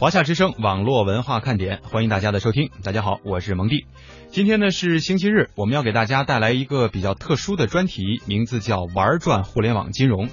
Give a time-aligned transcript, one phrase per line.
[0.00, 2.70] 华夏之声网络文化看点，欢迎大家的收听。
[2.82, 3.84] 大家好，我是蒙蒂。
[4.30, 10.30] 今天呢是星期日，我们要给大家带来一个比较特殊的专题，名字叫“玩转互联网金融”。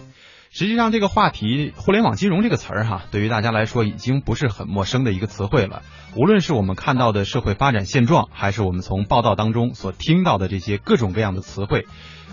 [0.52, 5.82] 实际上，这个话题“互联网金融”这个词儿哈，对于大家来说已经不是很陌生的一个词汇了。
[6.16, 11.86] 无论是我们看到的社会发展现状，还是我们从报道当中所听到的这些各种各样的词汇。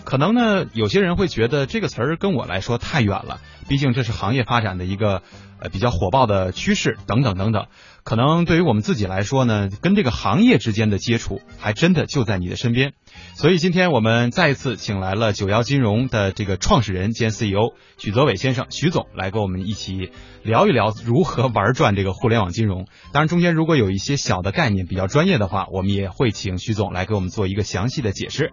[0.04, 5.22] 可能呢，有些人会觉得这个词儿跟我来说太远了，毕竟这是行业发展的一个
[5.60, 7.66] 呃比较火爆的趋势等等等等。
[8.02, 12.92] 可能对于我们自己来说呢，跟这个行业之间的接触还真的就在你的身边。
[13.34, 20.10] 所以今天我们再一次请来了九幺金融的这个创始人兼 CEO 许泽伟先生，许总来跟我们一起
[20.42, 22.86] 聊一聊如何玩转这个互联网金融。
[23.12, 28.52] 当然中间如果有一些小的概念比较专业的话，我们也会请许总来给我们做一个详细的解释。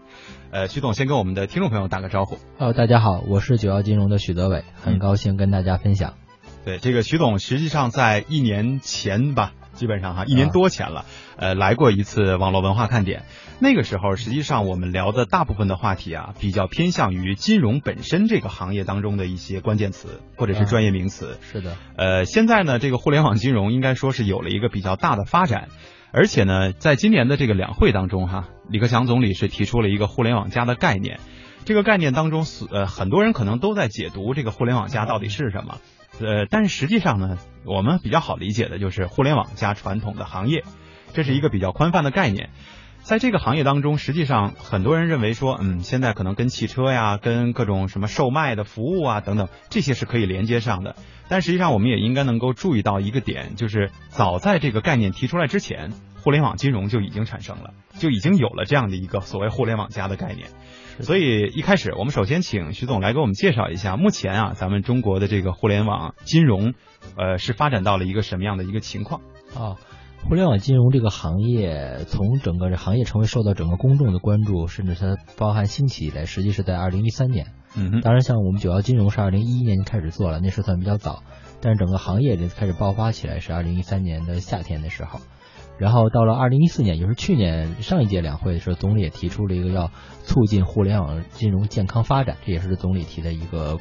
[0.51, 2.37] 呃，许总先跟我们的听众朋友打个招呼。
[2.57, 6.20] 哦大家好，我是九幺金融的许泽伟，很高兴跟大家分享。
[6.63, 11.05] 对，这个徐总实际上在一年前吧，基本上哈一年多前了，
[11.37, 13.23] 呃，来过一次网络文化看点。
[13.59, 21.37] 那个时候，实际上我们聊的大部分的话题啊，比较偏向于金融本身这个行业当中的一些关键词或者是专业名词。
[21.41, 21.75] 是的。
[21.95, 25.69] 呃，现在呢，这个互联网金融应该说是有了一个比较大的发展，
[26.11, 31.19] 而且呢，在今年的这个两会当中哈，李克强总理是提出了一个“互联网加”的概念。
[31.65, 35.77] 这个概念当中，呃，很多人可能都在解读这个“互联网加”到底是什么。
[36.25, 40.63] 呃，但是实际上呢，我们比较好理解的就是互联网加传统的行业，
[41.13, 42.49] 这是一个比较宽泛的概念。
[43.03, 50.95] 在这个行业当中，实际上很多人认为说，嗯，现在可能跟汽车呀、跟各种什么售卖的服务啊等等，这些是可以连接上的。
[51.27, 60.49] 但实际上，我们也应该能够注意到一个点，就是早在这个概念提出来之前，互联网金融就已经产生了，就已经有了这样的一个所谓“互联网加”的概念。
[60.99, 66.73] 所以一开始，我们首先请徐总来给我们介绍一下，目前啊，咱们中国的这个互联网金融，
[67.17, 69.21] 呃，是发展到了一个什么样的一个情况？
[69.55, 69.77] 啊，
[70.27, 77.47] 互联网金融这个行业，从整个这行业成为受到整个公众的关注，甚至它包含兴起以来，实际是在二零一三年。
[77.75, 81.23] 嗯，当然，像我们九幺金融是二零一一年就开始做了，那时候算比较早，
[81.61, 85.19] 但是整个行业就开始爆发起来是二零一三年的夏天的时候。
[85.81, 89.89] 然后到了二零一四年，也就是去年上一届两会的时候，总理也提出了一个要
[90.21, 93.79] 促进互联网金融健康发展，这也是总理提的一个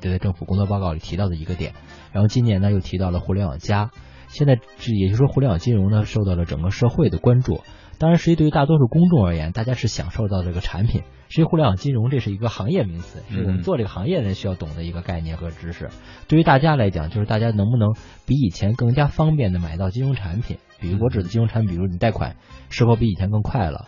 [0.00, 1.72] 就在政府工作报告里提到的一个点。
[2.12, 3.90] 然后今年呢又提到了互联网加，
[4.28, 7.60] 现在这也就是说互联网金融呢受到了整个社会的关注。
[8.02, 11.02] 当然，实际对于大多数公众而言，大家是享受到这个产品。
[11.28, 15.88] 实际互联网金融这是一个行业名词，是我们做这个行业的人需要懂的一个概念和知识。
[16.26, 17.94] 对于大家来讲，就是大家能不能
[18.26, 20.58] 比以前更加方便的买到金融产品？
[20.80, 22.34] 比如我指的金融产品，比如你贷款
[22.70, 23.86] 是否比以前更快了？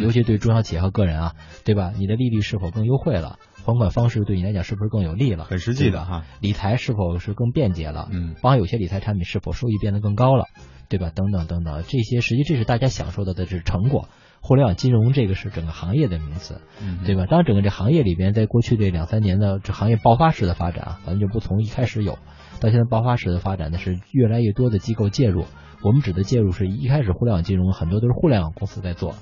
[0.00, 1.34] 尤其对中小企业和个人啊，
[1.64, 1.92] 对吧？
[1.96, 3.40] 你的利率是否更优惠了？
[3.64, 5.42] 还款方式对你来讲是不是更有利了？
[5.42, 6.24] 很实际的哈。
[6.40, 8.08] 理财是否是更便捷了？
[8.12, 10.44] 嗯，包含有些理财产品是否收益变得更高了？
[10.88, 11.10] 对吧？
[11.14, 14.08] 等等等等，这些实际这是大家享受到的这是成果。
[14.40, 16.60] 互联网金融这个是整个行业的名词，
[17.04, 17.26] 对吧？
[17.26, 22.18] 当然，整个这行业里边，在过去这两三年的这行业爆发式的发展啊，咱们就不从一开始有
[22.60, 25.46] 到现在爆发式的发展呢，是越来越多的机构介入。
[25.82, 29.16] 我们指的介入是一开始互联网金融很多都是互联网公司在做，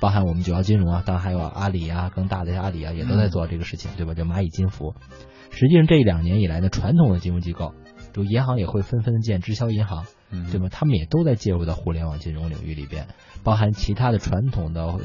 [0.00, 4.12] 包含我们九幺金融啊，当然还有阿里啊，更大的阿里啊，也都在做这个事情，对吧？
[4.12, 4.94] 叫蚂蚁金服。
[5.50, 7.72] 实际上这两年以来呢，传统的金融机构，
[8.12, 10.68] 就银行也会纷纷建直销银行，对吧？
[10.70, 13.06] 他们也都在介入到互联网金融领域里边，
[13.42, 14.98] 包含其他的传统的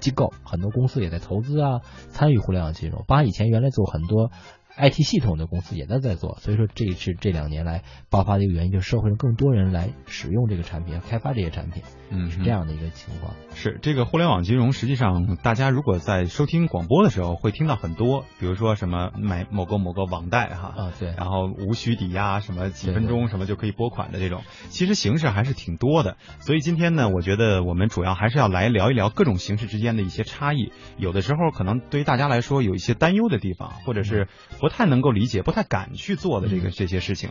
[0.00, 1.80] 机构，很多公司也在投资啊，
[2.10, 3.04] 参与互联网金融。
[3.06, 4.30] 包含以前原来做很多。
[4.78, 13.34] IT 系统的公司也在在做，所以说这是这两年来爆发的一个原因，就是社会上更多人来使用这个产品，开发这些产品，嗯，是这样的一个情况。
[13.54, 26.16] 是这个互联网金融，实际上大家如果在收听广播的时候会听到很多，比如说什么买某个某个网贷哈，啊对，然后无需抵押，什么几分钟什么就可以拨款的这种，其实形式还是挺多的。
[26.38, 34.28] 所以今天呢，我觉得我们主要还是要来聊一聊各种形式之间的一些差异，有的时候可能对于大家来说有一些担忧的地方，或者是
[34.60, 37.30] 不太能够理解、不太敢去做的这个这些事情。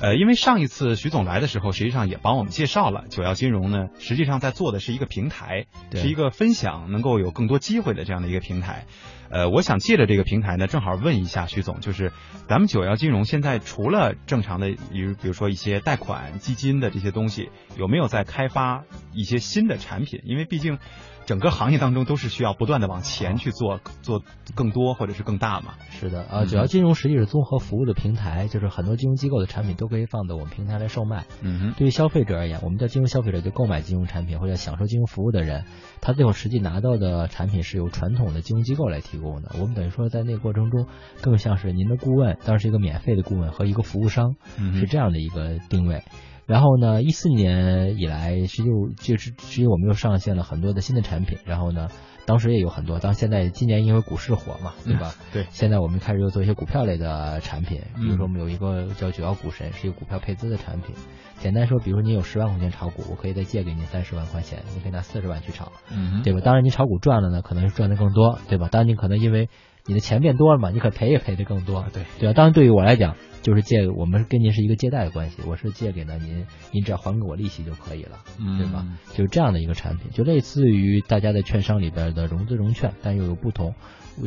[0.00, 8.86] 呃，因为上一次徐总来的时候，实际上也帮我们介绍了九幺金融呢，实际上在做的是一个平台，是一个分享能够有更多机会的这样的一个平台。
[9.30, 12.12] 呃，我想借着这个平台呢，正好问一下徐总，就是
[12.48, 20.20] 咱们九幺金融现在除了正常的，比如比如说一些贷款、基金的这些东西，有没有在开发一些新的产品？
[20.24, 20.78] 因为毕竟。
[21.26, 24.22] 整个行业当中都是需要不断的往前去做，做
[24.54, 25.74] 更多或者是更大嘛。
[25.90, 31.24] 是的，呃，主要金融实际是综合服务的平台，就是很多金融机构的产品都可以放到我们平台来售卖。
[31.42, 31.74] 嗯哼。
[31.76, 35.64] 对于消费者而言，我们叫金融消费者，就购买金融产品或者享受金融服务的人，
[36.00, 39.52] 他最后实际拿到的产品是由传统的金融机构来提供的。
[39.60, 40.86] 我们等于说在那个过程中，
[41.22, 44.34] 更像是您的顾问，当然是一个免费的顾问和一个服务商，
[44.74, 46.02] 是这样的一个定位。
[46.46, 51.38] 然后呢，一四年以来，实际就是实际我们又上线了很多的新的产品。
[51.44, 51.88] 然后呢，
[52.26, 55.14] 当时也有很多，当现在今年因为股市火嘛，对吧？
[55.32, 55.46] 对。
[55.50, 60.94] 现在我们开始又做一些股票类的产品，比如说我们有一个叫九幺股神，是一个股票配资的产品。
[61.38, 66.40] 简单说，比如说你有十万块钱炒股，我可以再借给你三十万块钱，你可以拿四十万去炒，嗯对吧？
[66.40, 68.68] 当然你炒股赚了呢，可能是赚的更多，对吧？
[68.70, 69.48] 当然你可能因为
[69.86, 72.32] 你的钱变多了嘛，你可赔也赔的更多，对对啊？
[72.32, 73.16] 当然对于我来讲。
[73.44, 78.20] 就是借我们跟您是一个借贷的关系，我是借给了您，您只要还给我利息就可以了，
[78.56, 78.86] 对吧？
[79.10, 83.74] 就是这样的一个产品，就类似于大家在券商里边的融资融券，但又有不同，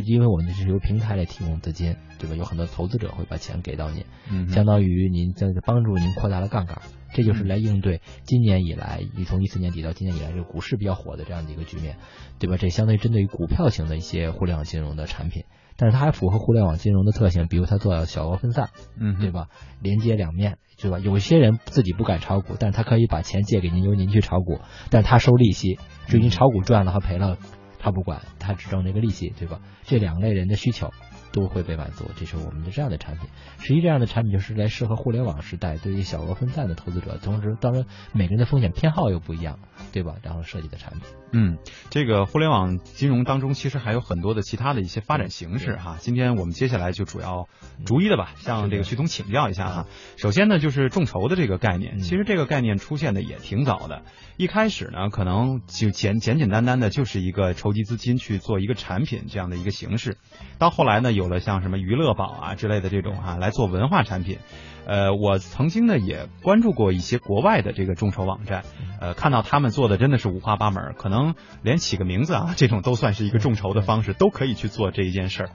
[0.05, 2.35] 因为我们是由平台来提供资金，对吧？
[2.35, 4.05] 有很多投资者会把钱给到您，
[4.49, 6.79] 相当于您在帮助您扩大了杠杆，
[7.13, 11.97] 这就是来应对今年以来，你从一四年底到今年以来，这个股市比较火的这样的一个局面，
[12.39, 12.57] 对吧？
[12.57, 15.43] 这相当于针对于股票型的一些互联网金融的产品。
[15.79, 19.47] 但是它还符合互联网金融的特性，比如它做小额分散，嗯，对吧？
[19.79, 20.97] 连接两面，对吧？
[20.97, 24.59] 有些人自己不敢炒股，但是他可以把钱借给您，由您去炒股，
[24.89, 25.77] 但是他收利息，
[26.07, 27.37] 至于您炒股赚了和赔了，
[27.77, 29.59] 他不管，他只挣这个利息，对吧？
[29.83, 30.89] 这两类人的需求。
[31.31, 33.27] 都会被满足，这是我们的这样的产品。
[33.59, 37.17] 实际这样的产品就是来适合互联网时代，对于小额分散的投资者。
[37.17, 39.59] 同时，当然每个人的风险偏好又不一样，
[39.91, 40.15] 对吧？
[40.23, 41.01] 然后设计的产品。
[41.33, 41.57] 嗯，
[41.89, 45.97] 这个互联网金融当中其实还有很多的其他的一些发展形式哈。
[45.99, 47.49] 今天我们接下来就主要
[47.85, 49.85] 逐一的吧，向这个徐总请教一下哈。
[50.15, 54.03] 首先呢，就是众筹的这个概念，其实这个概念出现的也挺早的。
[54.37, 60.17] 一开始呢，可能就简简简单单的就是一个筹集资金去做一个产品这样的一个形式，
[60.57, 61.16] 到后来呢。
[61.17, 64.37] 有了像什么娱乐宝啊之类的这种哈来做文化产品，
[64.85, 68.63] 呃，我曾经呢也关注过一些国外的这个众筹网站，
[69.01, 75.49] 呃，看到他们做的真的是五花八门，可能连起个名字啊 这种都算是一个众筹的方式，都可以去做这一件事儿。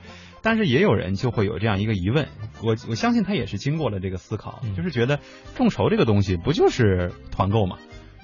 [0.44, 2.26] 但是也有人就会有这样一个疑问，
[2.64, 5.20] 我我相信他也是经过了这个思考，就是觉得
[5.54, 7.78] 众筹这个东西不就是团购嘛，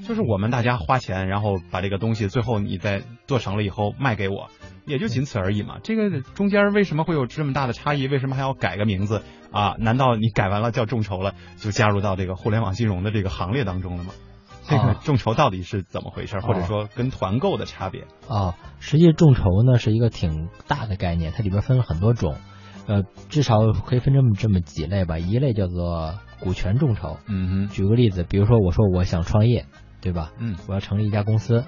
[0.07, 4.49] 就是我们大家花钱，然后把这个东西最后你再做成了以后卖给我。
[4.87, 8.07] 也就仅此而已嘛，这个中间为什么会有这么大的差异？
[8.07, 9.23] 为什么还要改个名字
[9.53, 9.77] 啊？
[9.79, 14.13] 难道你改完了叫众筹了，就加入到这个互联网金融的这个行列当中了吗？
[14.67, 16.41] 这个众筹到底是怎么回事？
[16.41, 18.07] 或者说跟团购的差别？
[18.29, 22.37] 啊，实际众筹呢是一个挺大的概念，它里边分了很多种，
[22.87, 25.19] 呃，至少可以分这么这么几类吧。
[25.19, 29.67] 一类叫做股权众筹，嗯哼，举个例子，比如说我说我想创业，
[30.01, 30.33] 对吧？
[30.39, 31.65] 嗯，我要成立一家公司。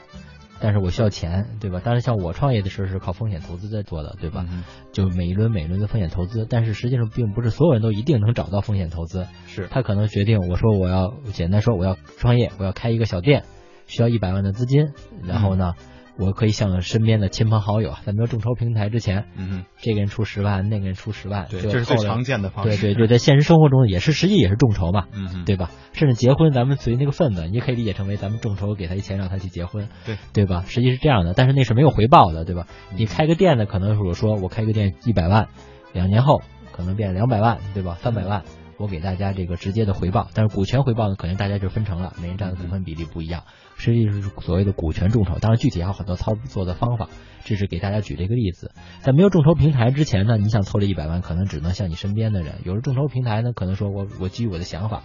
[0.63, 1.81] 但是我需要钱，对吧？
[1.83, 4.47] 但是，像我创业的时候是靠风险投资在做的，对吧？
[4.93, 9.27] 就每一轮每一轮的风险投资，但是实际上并不是所有人都一定能找到风险投资。
[9.47, 13.45] 是他可能决定，我说我要简单说我要创业，我要开一个小店，
[13.87, 14.91] 需要一百万的资金，
[15.25, 15.73] 然后呢？
[16.21, 22.77] 我可以向身边的亲朋好友，在没有众筹平台之前，嗯，这个人出十万，那个人出十万，对，这是最常见的方式。
[22.81, 25.71] 对对对，在现实生活中也是，实际也是众筹嘛，嗯，对吧？
[25.95, 30.65] 甚至结婚，咱们随那个份子，你也可以理解成为咱们众筹给他一钱让他去结婚，对对吧？
[30.67, 32.67] 实际是这样的，但是那是没有回报的，对吧？
[32.95, 35.49] 你开个店呢，可能是我说我开个店一百万，
[35.95, 36.43] 两年后
[36.73, 37.97] 可能变两百万，对吧？
[38.01, 38.43] 三百万。
[38.79, 43.43] 我给大家这个直接的回报，但是股权回报呢，可能大家就分成了，每人占的股份比例不一样，
[43.81, 45.39] 实际是所谓的股权众筹。
[45.39, 47.09] 当然，具体还有很多操作的方法，
[47.45, 48.73] 这是给大家举这个例子。
[49.01, 55.05] 在没有众筹平台之前呢，你想凑这一百万，可能只能向你身边的人；有了众筹平台呢，可能说我我基于我的想法，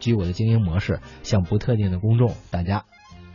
[0.00, 2.84] 基于我的经营模式，向不特定的公众大家。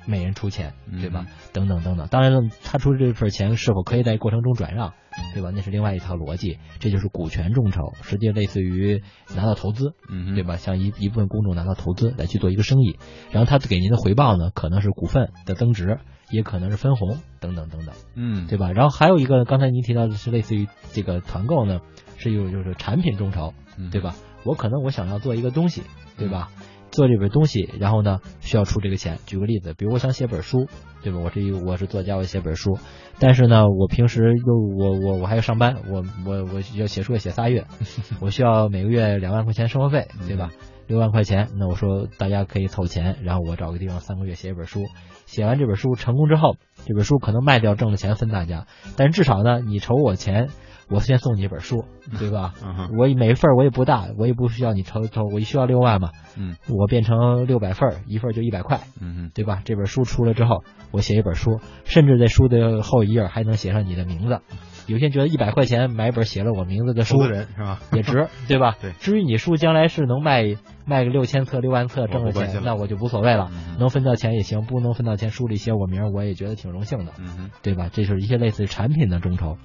[0.05, 1.25] 每人出钱，对吧？
[1.53, 2.07] 等等等等。
[2.07, 4.93] 当然了，他出这份钱是否可以在过程中转让，
[5.33, 5.51] 对吧？
[5.53, 6.57] 那是另外一套逻辑。
[6.79, 9.03] 这就是股权众筹，实际类似于
[9.35, 10.57] 拿到投资，嗯，对吧？
[10.57, 12.97] 像一一部分公众拿到投资来去做一个生意，
[13.31, 15.99] 然后他给您的回报呢，可能是股份的增值，
[16.31, 18.71] 也可能是分红，等等等等，嗯，对吧？
[18.71, 21.81] 然后还有一个，刚才您提到的是类似于这个团购呢，
[22.17, 23.53] 是有就是产品众筹，
[23.91, 24.15] 对吧？
[24.43, 25.83] 我可能我想要做一个东西，
[26.17, 26.49] 对吧？
[26.91, 29.17] 做这本东西，然后呢，需要出这个钱。
[29.25, 30.67] 举个例子，比如我想写本书，
[31.01, 31.19] 对吧？
[31.19, 32.77] 我是一我是作家，我写本书，
[33.19, 37.65] 但是呢，我平时又我我我还要上班，我我我要写书要写仨月，
[38.19, 40.51] 我需要每个月两万块钱生活费，对吧？
[40.87, 44.81] 六万块钱，那我说大家可以凑钱，然后我找个地方三个月写一本书，
[45.25, 48.67] 写完这本书成功之后，这本书可能卖掉挣的钱分大家，
[48.97, 50.49] 但是至少呢，你筹我钱。
[50.91, 51.85] 我先送你一本书，
[52.19, 52.53] 对吧？
[52.97, 56.11] 我每一份我也不大，我也不需要你抽抽，我需要六万嘛。
[56.37, 58.81] 嗯，我变成六百份，一份就一百块。
[58.99, 59.61] 嗯对吧？
[59.63, 64.39] 这本书出了之后，我写一本书，甚至在书的后一页还能写上你的名字。
[64.87, 67.79] 有些人觉得一百块钱买一本写了我名字的书，人是吧？
[67.93, 68.75] 也值， 对吧？
[68.81, 68.91] 对。
[68.99, 70.55] 至于你书将来是能卖
[70.85, 73.49] 卖个六千册、六万册挣了钱，那我就无所谓了。
[73.79, 77.13] 能分到钱也行，不能分到钱，书里写我名，我也觉得挺荣幸的。
[77.19, 77.89] 嗯对吧？
[77.93, 79.57] 这是一些类似产品的众筹。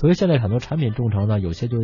[0.00, 1.78] 所以现在很多产品众筹呢，有些就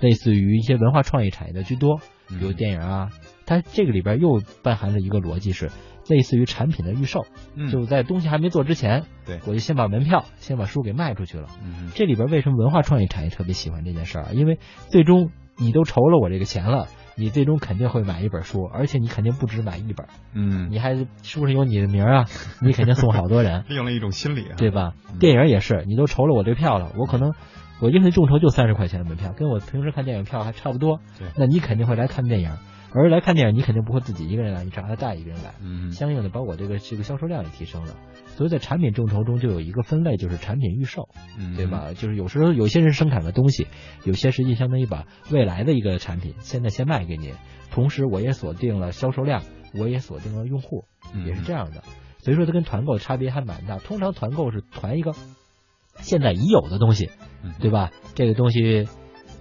[0.00, 3.10] 类似于一些文化创意产业的居多，比如电影啊、
[3.44, 5.70] 它这个里边又包含了一个逻辑是。
[6.08, 7.24] 类似于产品的预售，
[7.70, 11.46] 就在东西还没做之前，对，我就先把门票，先把书给卖出去了。
[11.94, 14.30] 这里边为什么文化创意产业特别喜欢这件事儿啊？
[14.34, 14.58] 因为
[14.88, 22.24] 最终你都筹了我这个钱了，你最终肯定会买一本书，而且你肯定不止买一本，嗯，你还书上有你的名啊，
[22.60, 24.94] 你肯定送好多人， 利用了一种心理，啊对吧？
[25.20, 27.34] 电影也是，你都筹了我这票了，我可能
[27.80, 32.50] 我因为众筹就三十块钱的门票，跟我平时看电影票还差不多，对，那你肯定会来看电影。
[32.94, 37.94] 而来看电影，你肯定不会自己一个人来，你找他带一个人来，嗯，相应的把我这个这个销售量也提升了。
[38.36, 41.08] 所以在产品众筹中就有一个分类，就是产品预售，
[41.56, 41.94] 对吧？
[41.94, 43.66] 就是有时候有些人生产的东西，
[44.04, 47.32] 有些实际相当于把未来的一个产品现在先卖给你，
[47.70, 49.42] 同时我也锁定了销售量，
[49.74, 50.84] 我也锁定了用户，
[51.26, 51.82] 也是这样的。
[52.18, 53.78] 所以说它跟团购差别还蛮大。
[53.78, 55.12] 通常团购是团一个
[56.00, 57.10] 现在已有的东西，
[57.60, 57.90] 对吧？
[58.14, 58.86] 这个东西。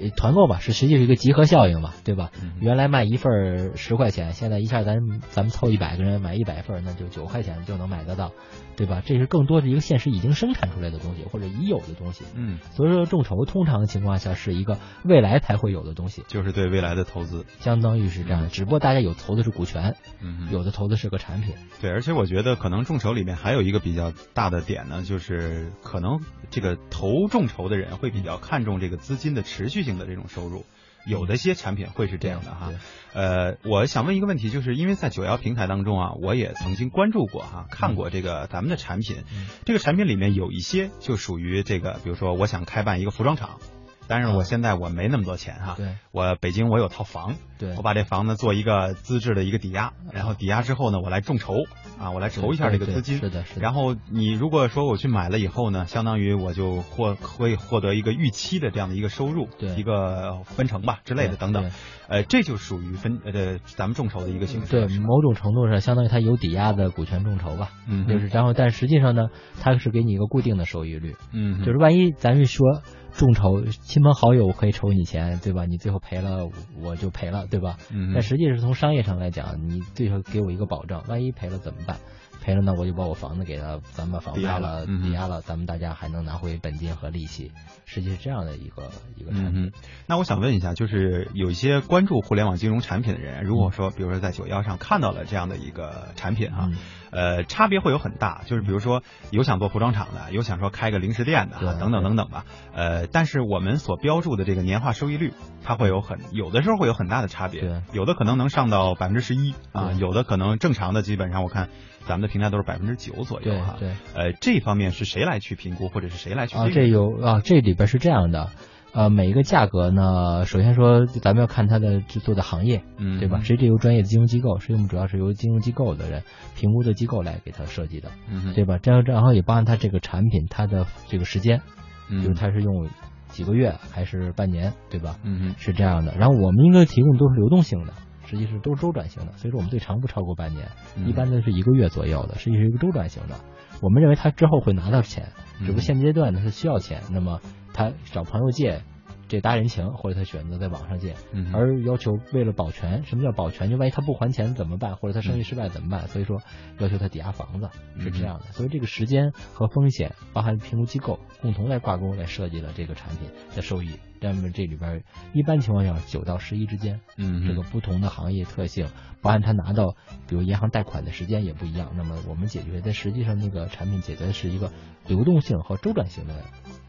[0.10, 2.32] 团购吧，是实际是一个集合效应嘛，对吧？
[2.60, 4.98] 原来卖一份十块钱，现在一下咱
[5.30, 8.32] 咱们凑一百个人买一百份，那就九块钱就能买得到，
[8.76, 9.02] 对吧？
[9.06, 12.26] 这是更多的一个现实已经生产出来的东西或者已有的东西。
[12.36, 18.48] 嗯，所以说众筹通常情况下是一个未来才会有的东西，就是对未来的投资，相当于是这样的。
[18.48, 21.54] 只不过大家有投的是股权，嗯有的投的是个产品。
[21.80, 29.91] 对，而且我觉得可能众筹里面还有一个比较大的点呢，就是可能这个投众筹的人会比较看重这个资金的持续性。
[29.98, 30.66] 的这种收入，
[31.06, 32.74] 有的些产品会是这样的哈。
[33.14, 39.24] 呃，我想问一个问题，就是因为在九幺平台当中啊，我也曾经关注过哈，看过这个咱们的产品，
[39.66, 43.60] 这个产品里面有一些就属于这个，比如说我想开办一个服装厂。
[44.08, 45.78] 但是我现在我没那么多钱哈，
[46.12, 47.36] 我北京我有套房，
[47.78, 51.54] 我把这房子做一个资质的一个抵押，然后抵押之后呢，我来众筹
[51.98, 53.62] 啊，我来筹一下这个资金，是的，是的。
[53.62, 61.72] 然后你如果说我去买了以后呢，相当于我就获会获得一个预期的这样的一个收入，对一个分成吧之类的等等，
[62.10, 64.72] 呃，这就属于分呃咱们众筹的一个形式。
[64.72, 69.28] 对，某种程度上相当于它有抵押的股权众筹吧，嗯，就是然后但实际上呢，
[69.62, 72.82] 它是给你一个固定的收益率，嗯，就是万一咱们说。
[73.14, 75.66] 众筹，亲朋好友可以筹你钱，对吧？
[75.66, 76.50] 你最后赔了，
[76.82, 77.78] 我就赔了，对吧？
[77.92, 78.12] 嗯。
[78.14, 81.98] 但实际是从商业上来讲，你最后给我一个保障，万一赔了怎么办？
[82.44, 87.52] 赔了呢，我就把我房子给他，咱们把房卖了，抵押了，咱们大家还能拿回本金和利息。
[87.86, 89.72] 实际是这样的一个一个产品。
[90.08, 96.72] 那我想问一下，就是有一些关注互联网金融产品的人，如果说，比如说在九幺上看到了这样的一个产品哈，
[97.12, 98.42] 呃，差别会有很大。
[98.46, 102.46] 就是比如说有想做服装厂的，有想说开个零食店的，等等等等吧。
[102.74, 107.84] 呃，但是我们所标注的这个年化收益率，它会有很有的时候会有很大的差别。
[107.92, 111.70] 有的可能能上到百分之十一啊，有的可能正常的基本上我看。
[112.08, 116.58] 咱们的平台都是百分之九左右哈，对，呃，这方面是谁来去评估，或者是谁来去？
[116.58, 118.50] 啊，这有啊，这里边是这样的，
[118.94, 123.40] 呃，每一个价格呢，首先说咱们要看它的制作的行业，嗯，对吧？
[123.42, 126.24] 实际由专业的金融机构，实际我们主要是由金融机构的人
[126.56, 128.78] 评估的机构来给它设计的，嗯，对吧？
[128.78, 131.62] 这样然后也包含它这个产品它的这个时间，
[132.10, 132.90] 嗯，就是它是用
[133.30, 135.18] 几个月还是半年，对吧？
[135.24, 136.14] 嗯是这样的。
[136.18, 137.94] 然后我们应该提供都是流动性的。
[138.24, 140.66] 实际是都是周转型的，所以说我们最长不超过半年，
[141.06, 143.36] 一般都是一个月左右的，实际是一个周转型的。
[143.82, 147.42] 我们认为他之后会拿到钱，只不过现阶段呢是需要钱，那么
[147.74, 148.82] 他找朋友借。
[149.28, 151.16] 这搭人情，或者他选择在网上借，
[151.54, 153.70] 而要求为了保全，什么叫保全？
[153.70, 154.98] 就万一他不还钱怎么办？
[154.98, 156.06] 或者他生意失败怎么办？
[156.10, 156.42] 所以说
[156.80, 158.48] 要求他抵押房子是这样的。
[158.48, 163.92] 所以这个时间和风险，包含评估机构共同来挂钩来设计了这个产品的收益。
[164.20, 165.02] 那么这里边
[165.32, 168.86] 一般情况下九到十一之间，嗯，这个不同的行业特性，
[169.22, 169.96] 包含他拿到
[170.28, 171.92] 比如银行贷款的时间也不一样。
[171.96, 174.72] 那么我们解决的实际上那个产品解决的是一个
[175.08, 176.34] 流动性和周转性的。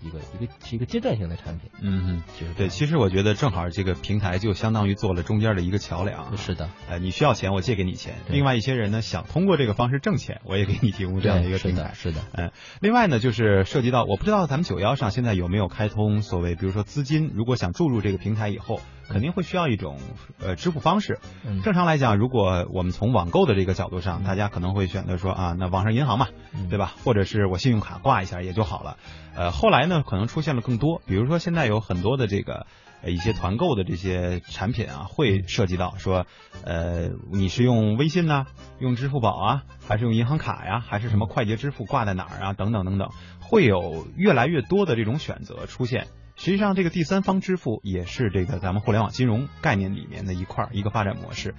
[0.04, 18.80] 一个一个是一个阶段性的产品，嗯嗯，对，其实我觉得正好这个平台就相当于做了中间的一个桥梁，是的，呃，你需要钱，我借给你钱，另外一些人呢想通过这个方式挣钱，我也给你提供这样的一个平台，是的，嗯，另外呢就是涉及到，我不知道咱们九幺上现在有没有开通所谓，比如说资金，如果想注入这个平台以后。
[19.12, 19.98] 肯定会需要一种
[20.40, 21.18] 呃支付方式。
[21.62, 26.28] 正常来讲，如果我们从网购的这个角度上，大家可能会选择说啊，那网上银行嘛，
[26.70, 26.94] 对吧？
[27.04, 28.96] 或者是我信用卡挂一下也就好了。
[29.36, 32.66] 呃，后来呢，可能出现了更多，比如说现在有很多的这个
[33.04, 36.26] 一些团购的这些产品啊，会涉及到说，
[36.64, 38.46] 呃，你是用微信呢，
[38.78, 46.06] 用支付宝啊，还是用银行卡呀，还是什么快捷支付挂在哪儿啊，等等等等，会有越来越多的这种选择出现。
[46.36, 51.54] 实际上，这个第三方支付也是这个咱们互联网金融概念里面的一块一个发展模式。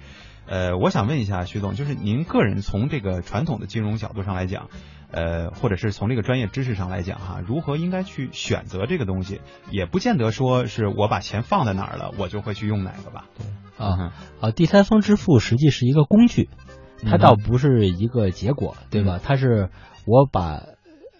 [0.46, 4.68] 呃，我想问一下徐总，就是您个人从这个传统的金融角度上来讲，
[5.10, 9.40] 呃，或者是从这个专业知识上来讲哈，如何应该去选择这个东西，
[9.70, 13.24] 也不见得说是我把钱放在哪儿了，我就会去用哪个吧？
[13.38, 13.46] 对
[13.86, 16.50] 啊啊，第三方支付实际是一个工具，
[17.06, 19.18] 它倒不是一个结果，对吧？
[19.22, 19.70] 它是
[20.06, 20.60] 我把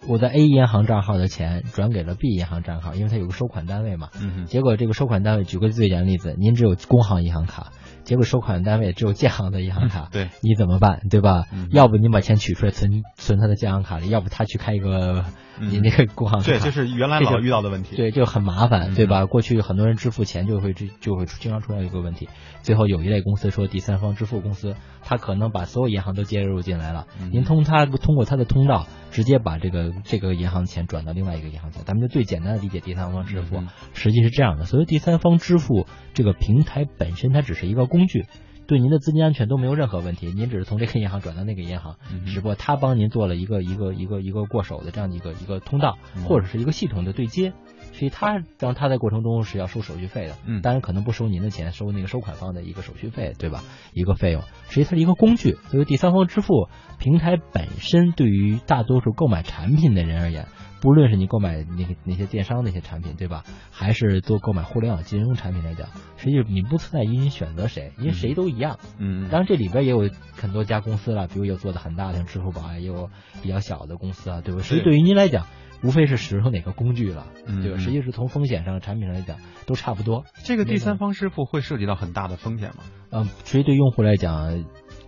[0.07, 4.09] 我在 A 银行账号的钱转给了 B 银行账号，因为它有个收款单位嘛。
[4.21, 7.71] 嗯结果这个收款单位，举个最简单例子，您只有工行银行卡。
[8.03, 10.99] 结果收款单位只有建行的银行卡，对，你怎么办？
[11.09, 11.45] 对吧？
[11.71, 15.25] 要不你把钱取出来存存他的建行卡里，要不他去开一个
[15.59, 19.25] 你那个工行卡，对，就是原来老遇到的问题，对，就很麻烦，对吧？
[19.25, 22.27] 过去很多人支付钱就会就就会经常出现一个问题，
[22.61, 38.25] 最后有一类公司说第三方支付公司，他可能把所有银行都接入进来了，您通他通过他的通道直接把这个这个银行钱转到另外一个银行钱，咱们就最简单的理解第三方支付，实际是这样的，所以第三方支付这个平台本身它只是一个工具。
[38.67, 47.53] 对您的资金安全都没有任何问题，您只是从这个银行转到那个银行，只不过他帮您做了一个一个一个一个过手的这样的一个一个通道，或者是一个系统的对接，
[47.93, 53.63] 所以他当他在过程中是要收手续费的，当然可能不收您的钱，收那个收款方的一个手续费，对吧？
[53.93, 56.67] 一个费用，实际它是一个工具，所以第三方支付
[56.97, 60.47] 平台本身对于大多数购买产品的人而言。
[60.85, 63.43] 不论是你购买那个那些电商那些产品，对吧？
[63.71, 68.77] 还是做购买互联网金融产品来讲，实际你不存在于你选择谁，因为谁都一样。
[68.99, 73.09] 嗯，当然这里边也有很多家公司了，比如有做的很大的，像支付宝啊，也有
[73.41, 74.61] 比较小的公司啊，对吧？
[74.61, 75.47] 所以对于您来讲，
[75.83, 77.25] 无非是使用哪个工具了，
[77.63, 77.79] 对吧？
[77.79, 80.23] 实际是从风险上、产品上来讲都差不多。
[80.43, 82.83] 这个第三方支付会涉及到很大的风险吗？
[83.09, 84.63] 嗯，所以对用户来讲。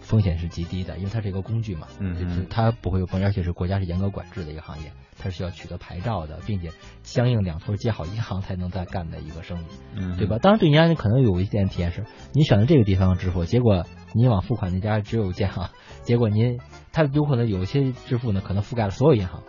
[0.07, 6.69] 风险是极低的，因为它是一个工具嘛，嗯，它不会有风险，而且是国家是严格管制的一个行业，它是需要取得牌照的，并且
[7.03, 10.37] 相应两头接好 银行才能再干的一个生意，嗯，对吧？
[10.41, 15.71] 当然对人家可能有一点体验是，你选择这个地方支付，结果你往付款那家只有建行，
[16.03, 16.59] 结果您
[16.93, 19.43] 它有可能有些支付呢可能覆盖了所有银行，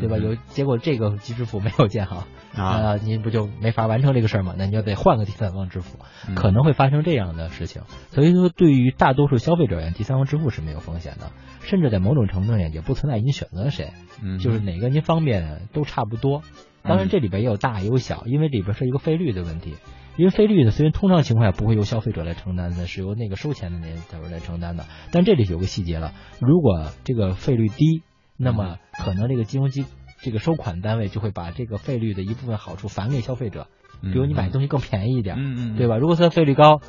[0.00, 0.16] 对吧？
[0.18, 2.24] 有结果这个支付没有建行。
[2.54, 4.54] 啊，您不就没法完成这个事儿吗？
[4.56, 5.98] 那你就得换个第三方支付，
[6.34, 7.82] 可能会发生这样的事情。
[8.10, 11.32] 所以说，对于大多数消费者而言，第三方支付是没有风险的，
[11.62, 13.92] 甚至在某种程度上也不存在您选择谁，
[14.38, 16.42] 就是哪个您方便都差不多。
[16.82, 19.74] 当然，这里边也有大也有小，因为里边是一个费率的问题。
[20.16, 24.84] 因为费率呢，虽然通常情况下不会由消费者来承担的，是由那个收钱的那人来承担的。
[25.10, 28.02] 但这里有个细节了，如果这个费率低，
[28.36, 29.86] 那么可能这个金融机。
[30.20, 33.66] 这个收款单位就会把这个费率的一部分好处返给消费者，
[34.00, 35.96] 比如你买东西更便宜一点，嗯嗯，对吧？
[35.96, 36.80] 如果它费率高，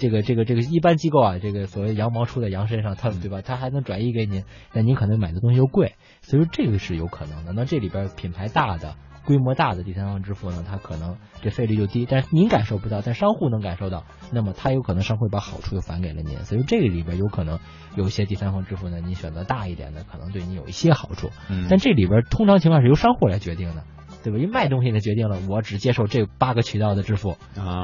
[0.00, 3.40] 这个这个这个一般机构啊，这个所谓羊毛出在羊身上，它对吧？
[3.42, 7.52] 它还能转移给您，那您可能买的东西又贵，所以说这个是有可能的。
[7.52, 8.96] 那这里边品牌大的。
[9.24, 17.58] 规模大的第三方支付呢，它可能这费率就低，但是您感受不到，但商户能感受到，那么它有可能商户把好处又返给了您，所以这个里边有可能
[17.96, 21.30] 有一些第三方支付呢，您选择大一点的，可能对你有一些好处，
[21.70, 23.84] 但这里边通常情况是由商户来决定的，
[24.24, 24.38] 对吧？
[24.38, 27.36] 因为卖东西的决定了，我只接受这八个渠道的支付，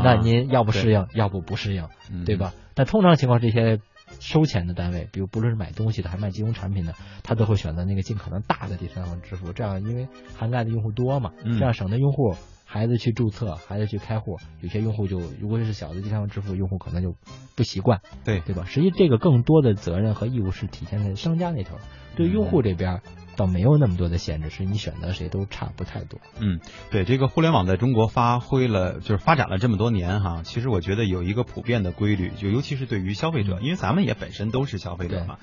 [0.04, 1.84] 那您要不适应，要不不适应，
[2.24, 2.52] 对吧？
[2.74, 3.78] 但通常情况这些。
[4.20, 17.14] 收钱的单位，比如不论是买东西的还是卖金融产品的，他都会选择那个尽可能大的第三方支付，这样因为涵盖的用户多嘛，这样省得用户孩子去注册，孩子去开户，有些用户就如果是小的第三方支付，用户可能就
[17.56, 18.64] 不习惯，对对吧？
[18.66, 21.76] 实际这个更多的责任和义务是体现在商家那头，
[22.16, 23.00] 对用户这边。
[23.38, 26.20] 倒没有那么多的限制，是你选择谁都差不太多。
[26.40, 26.58] 嗯，
[26.90, 30.42] 对，这个互联网在中国发挥了，就是发展了这么多年哈。
[30.44, 35.38] 其实我觉得有一个普遍的规律，就尤其是对于消费者，因为咱们也本身都是消费者嘛。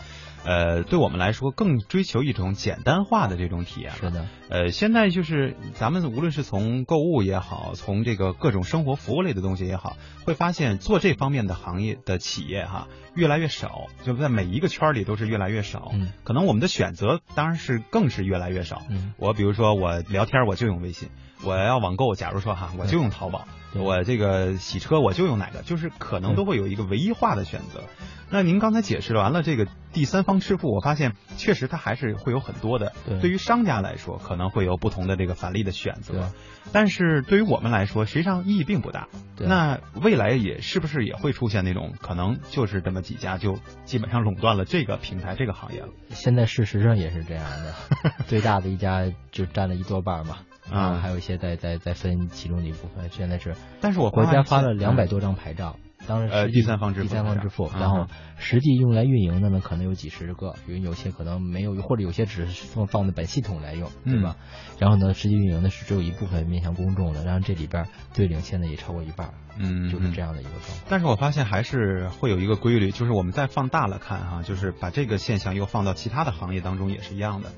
[0.45, 3.91] 呃，对我们来说更追求一种简单化的这种体验。
[3.93, 4.27] 是的。
[4.47, 15.91] 呃，现在就是咱们无论是从购物也好，从这个各种生活服务类的东西也好，会发现做这方面的行业的企业哈越来越少，就在每一个圈里都是越来越少。
[15.93, 16.11] 嗯。
[16.23, 17.81] 可能我们的选择当然是。
[17.89, 18.81] 更是越来越少。
[18.89, 21.09] 嗯，我比如说我聊天我就用微信，
[21.43, 23.47] 我要网购，假如说哈，我就用淘宝。
[23.75, 27.83] 我这个洗车我就用哪个，就是可能都会有一个唯一化的选择。
[28.31, 32.91] 那您刚才解释完了这个第三方支付，我发现确实它还是会有很多的。
[33.21, 36.31] 对于商家来说，可能会有不同的这个返利的选择。
[36.71, 39.07] 但是对于我们来说，实际上意义并不大。
[39.37, 45.89] 那未来也是不是也会出现那种可能就是这么几家就基本上垄断了这个平台这个行业了？
[46.09, 47.75] 现在事实上也是这样的，
[48.25, 50.39] 最大的一家就占了一多半嘛。
[50.71, 53.09] 啊，还有一些在在在分其中的一部分。
[53.09, 55.77] 现在是，但是我国家发了两百多张牌照。
[56.07, 58.05] 当然呃第三方支付，第三方支付，然后
[58.37, 64.35] 实际用来运营的呢，可能有几十个，比如有些可能没有，或者有些只是放放在本系统来用，对吧？
[64.77, 70.77] 然后呢，实际运营的是只有一部分面向公众的，然后这里边最领先的也超过一半，嗯，就是这样的一个状况。
[70.89, 77.51] 但是我发现还是会有一个规律，就是我们再放大了看哈，就是把这个现象又放到其他的行业当中也是一样的，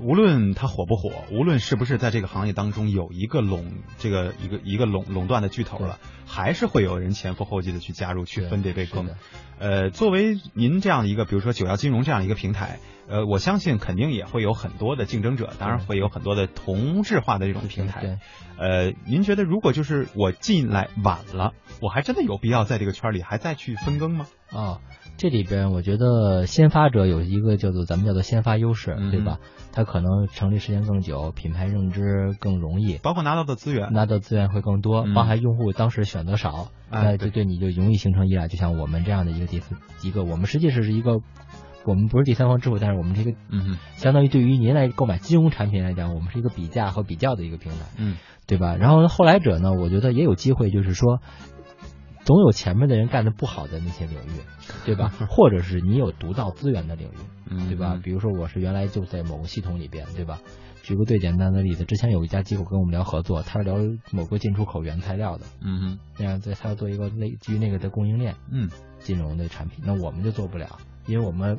[0.00, 9.08] 无论它火不火，无论是不是在这个行业当中有一个垄这个一个一个垄垄断的巨头了，还是会有人前赴后继的去加入去分这杯羹。
[9.58, 12.80] 呃，作为您这样一个，比如说九幺金融这样一个平台。
[13.08, 18.18] 呃，我相信肯定也会有很多的竞争者，当然会有很多的同质化的这种平台。
[18.56, 24.26] 呃，您觉得如果就是我进来晚了，我还真的有必要在这个圈里还再去分羹吗？
[24.50, 24.80] 啊，
[25.18, 29.38] 这里边我觉得先发者有一个叫做咱们叫做先发优势，对吧？
[29.72, 38.46] 他可能成立时间更久，品牌认知更容易，包括拿到的资源，拿到资源会更多，包含用户当时选择少，那就对你就容易形成依赖。
[38.46, 39.60] 就像我们这样的一个地
[40.02, 41.20] 一个，我们实际是一个。
[41.84, 48.16] 我们不是第三方支付，但是我们这个，嗯，相当于对于您来购买金融产品来讲，我们是一个比价和比较的一个平台，嗯，
[48.46, 48.76] 对吧？
[48.76, 51.20] 然后后来者呢，我觉得也有机会，就是说，
[52.24, 54.40] 总有前面的人干的不好的那些领域，
[54.84, 55.12] 对吧？
[55.28, 58.00] 或者是你有独到资源的领域，对吧？
[58.02, 60.40] 比如说我是原来就在某个系统里边，对吧？
[60.82, 63.76] 举个最简单的例子，之前有一家机构跟我们聊合作，他是聊
[64.10, 68.68] 某个进出口原材料的，嗯哼，那样在他要做一个类基于那个的供应链，嗯，
[68.98, 70.78] 金融的产品，那我们就做不了。
[71.06, 71.58] 因为我们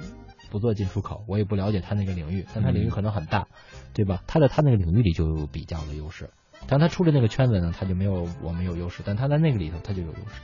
[0.50, 3.48] 不做进出口，我也不了解他那个领域，但他领域可能很大，
[3.94, 4.24] 对吧？
[4.28, 6.30] 他在他那个领域里就有比较的优势，
[6.68, 10.42] 但他出了那个圈子呢，他就没有我们有优势，但他在那个里头他就有优势。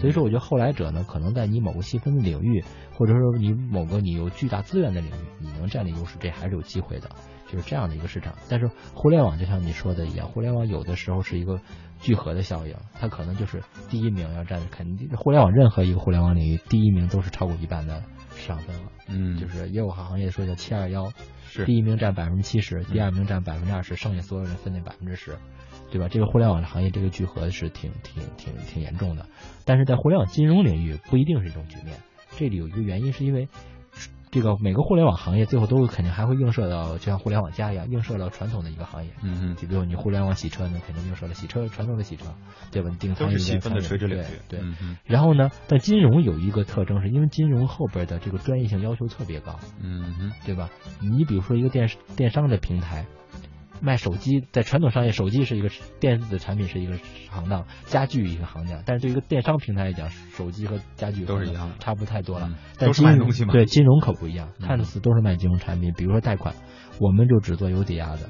[0.00, 2.64] 所以说，我觉得后来者呢，可能在你某个细分的领域，
[2.96, 7.08] 或者说你某个你有巨大资源的领域，你能占领优势，这还是有机会的，
[7.46, 8.34] 就是这样的一个市场。
[8.48, 11.60] 但是互联网就像你说的一样，互联网有的时候是一个
[12.00, 18.02] 聚合的效应，它可能就是第一名要占，肯定互联网任何一个互联网领域第一名都是超过一半的。
[18.48, 21.12] 上分了，嗯，就是业务行业说叫七二幺，
[21.46, 25.38] 是第一名占百分之七十，第二名占百分之二十，剩下所有人分那百分之十，
[25.92, 26.08] 对吧？
[26.08, 29.26] 这个互联网的行业这个聚合是挺挺挺挺严重的，
[29.64, 31.96] 但是在互联网金融领域不一定是一种局面，
[32.36, 33.46] 这里有一个原因是因为。
[34.30, 39.10] 这个每个互联网行业最后都肯定还会映射到，就像互联网加一样，映射到传统的一个行业。
[39.22, 39.56] 嗯嗯。
[39.56, 42.34] 就比如你互联网洗车，呢肯定映射了洗车传统的洗车，
[42.70, 42.90] 对吧？
[42.98, 44.24] 定都是细分的垂直领域。
[44.48, 44.60] 对。
[44.60, 44.96] 对嗯。
[45.04, 49.58] 然后呢，但金融有一个特征，是因为金融后边的这个专业性要求特别高。
[49.82, 50.32] 嗯嗯。
[50.44, 50.68] 对吧？
[51.00, 53.06] 你比如说一个电电商的平台。
[53.80, 55.68] 卖手机，在传统商业，手机是一个
[56.00, 56.98] 电子产品，是一个
[57.30, 58.82] 行当；家具一个行当。
[58.84, 62.50] 但是对于一个电商平台来讲，手机和家具都是一样的，差不太多了。
[62.78, 63.52] 都是卖东西嘛。
[63.52, 65.92] 对，金融可不一样，看似都是卖金融产品。
[65.96, 66.54] 比如说贷款，
[67.00, 68.28] 我们就只做有抵押的，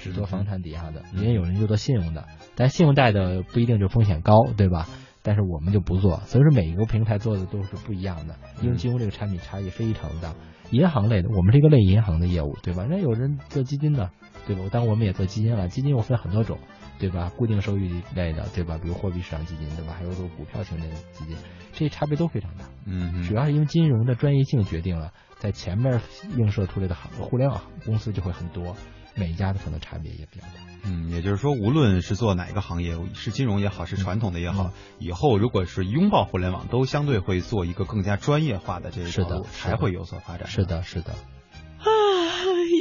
[0.00, 1.02] 只做房产抵押的。
[1.14, 4.88] 也有人就做信用的，但信用贷的不一定就风险高，对吧？
[5.24, 6.20] 但是我们就不做。
[6.24, 10.34] 所以说每一个平台做的都是不一样的，因为金融这个产品差异非常大。
[10.70, 12.86] 银行类的，我们是一个类银行的业务，对吧？
[12.88, 14.10] 那有人做基金的。
[14.46, 14.62] 对吧？
[14.70, 16.58] 当然我们也做基金了，基金又分很多种，
[16.98, 17.30] 对吧？
[17.36, 18.78] 固定收益类的，对吧？
[18.82, 19.94] 比如货币市场基金，对吧？
[19.98, 21.36] 还有说股票型的基金，
[21.72, 22.64] 这些差别都非常大。
[22.84, 26.00] 嗯，主要是因为金融的专业性决定了，在前面
[26.36, 28.76] 映射出来的行互联网公司就会很多，
[29.14, 30.54] 每家的可能差别也比较大。
[30.84, 40.48] 嗯，也就是说，无论是做哪个行业，是金融也好，是传统的也好，以后如果是拥抱互联网，都相对会做一个更加专业化的这个道路，才会有所发展。
[40.48, 41.14] 是的，是的。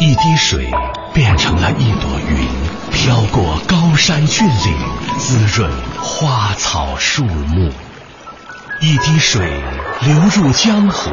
[0.00, 0.70] 一滴水
[1.12, 2.48] 变成了一朵云，
[2.92, 4.76] 飘过高山峻岭，
[5.18, 5.68] 滋润
[6.00, 7.72] 花草树木。
[8.80, 9.60] 一滴水
[10.02, 11.10] 流入江河，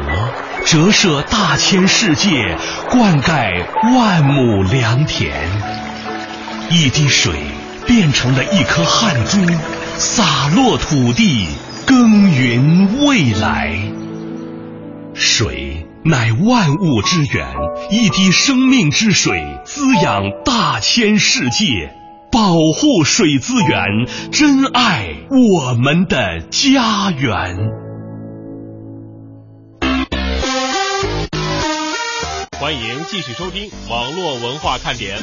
[0.64, 2.56] 折射大千世界，
[2.88, 3.64] 灌溉
[3.96, 5.34] 万亩良田。
[6.70, 7.32] 一滴水
[7.86, 9.40] 变成了一颗汗珠，
[9.98, 11.48] 洒落土地，
[11.84, 13.76] 耕耘未来。
[15.12, 17.48] 水乃万物之源，
[17.90, 21.92] 一滴生命之水滋养大千世界。
[22.30, 23.82] 保护水资源，
[24.30, 27.56] 珍爱我们的家园。
[32.60, 35.18] 欢迎继续收听网络文化看点。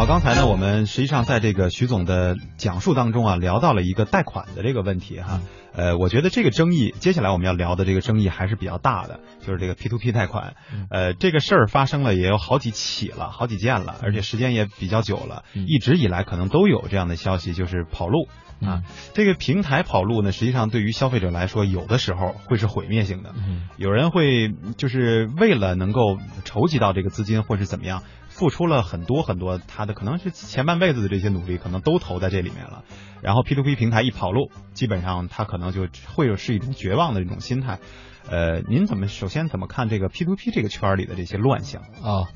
[0.00, 5.42] 好，刚才呢，我们实际上在这个徐总的讲述当中啊，聊到了一个贷款的这个问题哈。
[5.74, 10.54] 呃，我觉得这个争议，接下来我们要聊的这个争议还是比较大的，就是这个 P to P 贷款。
[10.88, 18.26] 呃，这个事儿发生了也有好几起了，好几件了，而且时间也比较久了，一直以来可能都有这样的消息，就是跑路
[18.62, 18.80] 啊。
[19.12, 23.34] 这个平台跑路呢，实际上对于消费者来说，有的时候会是毁灭性的。
[23.76, 28.02] 有人会就是为了能够筹集到这个资金，或是怎么样。
[28.40, 32.84] 付出了很多很多，他的可能是前半辈子的这些努力，可能都投在这里面了。
[33.20, 37.80] 然后 P to P 平台一跑路，基本上他可能就会有是一种绝望的这种心态。
[38.26, 41.82] 呃，您怎么首先怎么看这个 P to P 这个圈里的这些乱象？
[42.02, 42.28] 哦，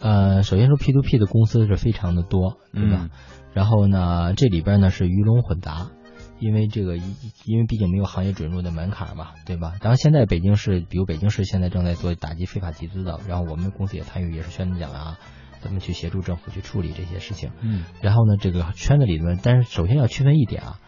[0.00, 3.10] 呃，首先说 P to P 的公司是非常的多，对吧？
[3.54, 5.92] 然后呢，这里边呢是鱼龙混杂，
[6.40, 9.74] 因为这个因为毕竟没有行业准入的门槛嘛，对吧？
[9.80, 15.18] 当然现在北京市，比如北京市现在正在做打击非法集资的，然后我们公司也参与，也是宣讲啊。
[15.62, 20.78] 咱们去协助政府去处理这些事情，嗯，然后呢，这个圈子里面，但是首先要区分一点啊，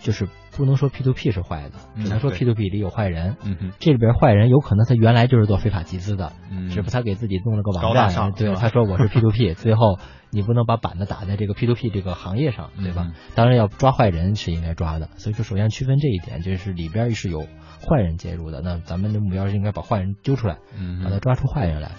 [0.00, 9.98] 就是不能说 P to P 是坏的，只能说 P to P 里有坏人，嗯哼，这里边坏人有可能他原来就是做非法集资的，嗯，只不过他给自己弄了个网站，对，他说我是 P to P， 最后
[10.30, 13.12] 你不能把板子打在这个 P to P 这个行业上，对吧？
[13.34, 21.92] 当然要抓坏人是应该抓的，所以说首先区分这一点，就是里边是有坏人介入的，那咱们的目标是应该把坏人揪出来，嗯，把他抓出坏人来，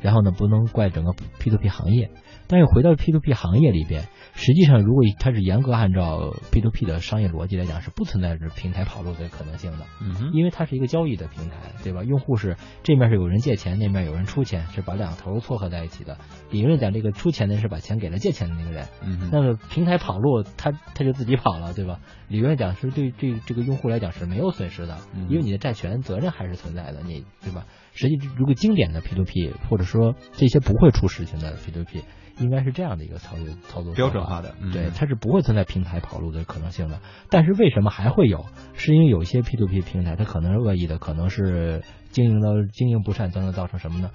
[0.00, 2.10] 然后呢，不能怪整个 P to P 行业。
[2.50, 9.84] 但是回到 P to P 行业里边，实际上如果它是严格按照 P to P 的商业逻辑来讲，是不存在着平台跑路的可能性的。
[10.00, 12.02] 嗯因为它是一个交易的平台，对吧？
[12.04, 16.16] 用户是这面是有人借钱，那面有人出钱，是把两头撮合在一起的。
[16.50, 18.86] 理论讲，这个出钱的是把钱给了借钱的那个人。
[19.04, 22.00] 嗯那么平台跑路，他他就自己跑了，对吧？
[22.28, 24.96] 理论讲是对对这个用户来讲是没有损失的，
[25.28, 27.66] 因为你的债权责任还是存在的，你对吧？
[27.98, 32.02] 实际如果经典的 P to P，或者说这些不会出事情的 P to P。
[32.40, 37.00] 应该是这样的一个操作操作标准化的，对，它是不会存在平台跑路的可能性的。
[37.30, 38.46] 但是为什么还会有？
[38.74, 44.12] 是因为有些 P to P 平台，它可能是恶意的，可能是经营的经营不善，才能造成什么呢？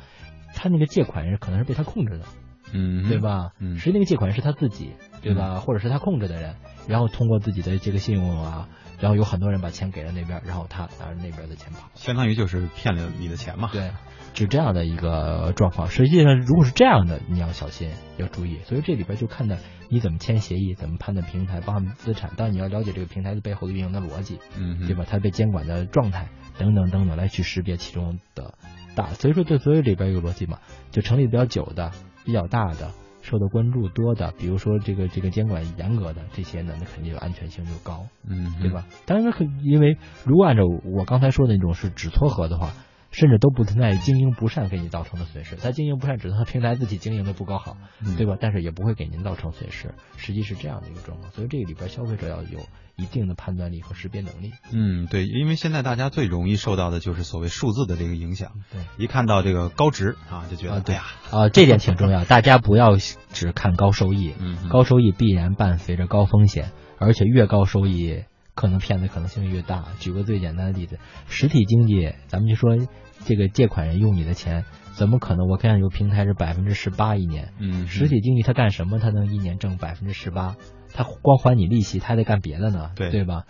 [0.55, 2.23] 他那个借款人可能是被他控制的，
[2.71, 3.51] 嗯，对吧？
[3.59, 4.91] 嗯，实际那个借款人是他自己，
[5.21, 5.59] 对吧？
[5.59, 6.55] 或者是他控制的人，
[6.87, 8.69] 然后通过自己的这个信用啊，
[9.03, 13.69] 然后有很多人把钱给了那边，然后他拿着那边的钱跑，相当于就是骗了你的钱嘛。
[13.73, 13.91] 对。
[14.33, 18.59] 是这样的一个状况，实际上如果是这样的，你要小心，要注意。
[18.63, 25.05] 所以这里边就看的你怎么签协议，怎么判断平台包含资产，当然你要了解这个平台的背后的运营的逻辑，嗯，对吧？
[25.07, 28.55] 它被监管的状态等等等等，来去识别其中的
[28.95, 29.09] 大。
[29.09, 30.57] 所以说，对所有里边有逻辑嘛，
[30.89, 31.91] 就成立比较久的、
[32.25, 32.91] 比较大的、
[33.23, 38.86] 受到关注多的，比如说这个这个监管严格的这些呢，那肯定安全性就高，嗯，对吧？
[39.07, 39.33] 当然，
[39.63, 42.69] 因为如果按照我刚才说的那种是只撮合的话。
[43.13, 47.78] 甚至都不存在经营不善给你造成的损失，它经营不善只是它平台自己经营的不够好，
[48.17, 48.36] 对吧？
[48.41, 51.32] 但是也不会给您造成损失，实际是这样的一个状况。
[51.32, 52.60] 所以这个里边消费者要有
[52.95, 54.52] 一定的判断力和识别能力。
[54.71, 68.23] 嗯，对，因为现在大家最容易受到的就是所谓数字的这个影响，对，一看到这个高值啊，就觉得啊对呀，啊，这点挺重要，大家不要只看高收益，嗯，高收益必然伴随着高风险，而且越高收益
[68.56, 69.86] 可能骗的可能性越大。
[69.99, 70.97] 举个最简单的例子，
[71.28, 72.76] 实体经济，咱们就说。
[73.25, 75.47] 这个借款人用你的钱，怎么可能？
[75.47, 78.99] 我看有平台是百分之十八一年，嗯，实体经济他干什么？
[78.99, 80.55] 他能一年挣百分之十八？
[80.93, 83.43] 他光还你利息，他还得干别的呢，对对吧？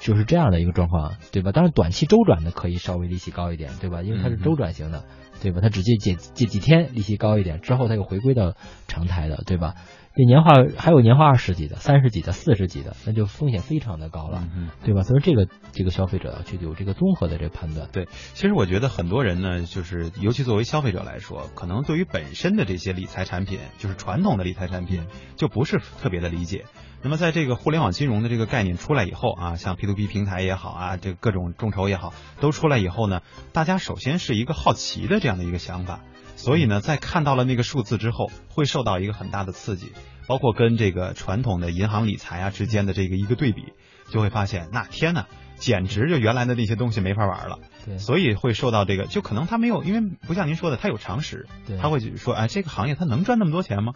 [0.00, 1.52] 就是这样的一个状况，对吧？
[1.52, 4.02] 当然短期周转的可以稍微利息高一点，对吧？
[4.02, 5.04] 因为它是周转型的，
[5.40, 5.60] 对吧？
[5.60, 8.54] 他只借借借几天，利息高一点，之后他又回归到
[8.88, 9.74] 常态的，对吧？
[10.16, 14.46] 这年化还有年化二十几的、三十几的、四十几的，那就风险非常的高了，
[14.82, 15.02] 对吧？
[15.02, 17.88] 所以这个这个消费者要去有这个综合的这个判断。
[17.92, 26.64] 对，其实我觉得很多人呢，就是尤其作为消费者来说，可能对于本身的这些理财产品，就是传统的理财产品，就不是特别的理解。
[27.02, 33.22] 那么在这个互联网金融的这个概念出来以后啊，像 P to P 平台也好啊，这各种众筹也好，都出来以后呢，
[33.52, 36.00] 大家首先是一个好奇的这样的一个想法。
[36.36, 39.92] 所以呢，在看到了那个数字之后，会受到一个很大的刺激，
[40.26, 43.72] 包括跟这个传统的银行理财啊之间的这个一个对比，
[44.10, 45.26] 就会发现，那天呐，
[45.56, 47.58] 简直就原来的那些东西没法玩了。
[47.84, 51.46] 对，所以会受到这个，就可能他没有，因为不像您说的，他有常识，
[51.78, 53.94] 他会说，哎，这个行业他能赚那么多钱吗？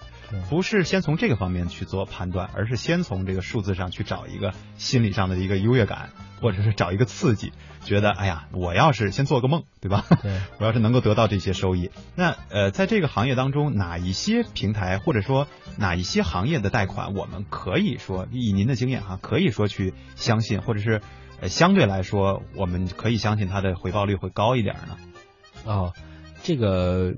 [0.48, 6.10] 不是先从这个方面去做判断，而是先从这个数字上去找一个心理上的一个优越感，
[6.40, 10.04] 或者是找一个刺激，觉得，哎呀，我要是先做个梦，对吧？
[10.22, 21.00] 对， 我要是能够得到这些收益，那呃，在这个行业当中，哪一些平台或者说哪一些行业的贷款，我们可以说以您的经验哈，可以说去相信，或者是。
[21.48, 24.96] 相对来说，我们可以相信它的回报率会高一点呢。
[25.64, 25.92] 哦，
[26.42, 27.14] 这个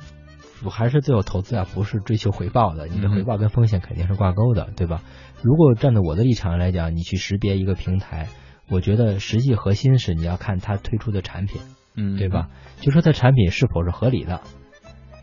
[0.65, 2.87] 我还是最后投资啊，不是追求回报的。
[2.87, 5.03] 你的回报跟风险肯定是挂钩的，对吧？
[5.43, 8.29] 如果站在我的立场来讲，你去识别一个平台，
[8.71, 11.61] 我觉得实际核心是你要看它推出的产品，
[11.95, 12.49] 嗯，对吧？
[12.81, 14.41] 就说它产品是否是合理的，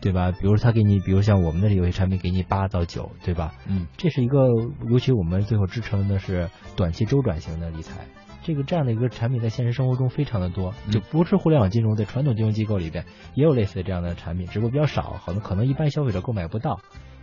[0.00, 0.32] 对吧？
[0.32, 3.54] 比如他给你，比如像我们的有些产品给你八到九，对吧？
[3.66, 4.48] 嗯，这是一个，
[4.90, 8.06] 尤其我们最后支撑的是短期周转型的理财。
[8.44, 16.78] 这个这样的一个产品在现实生活中非常的多，就不是互联网金融，在传统金融机构里边也有类似的这样的产品，只不过比较少，可能可能一般消费者购买不到。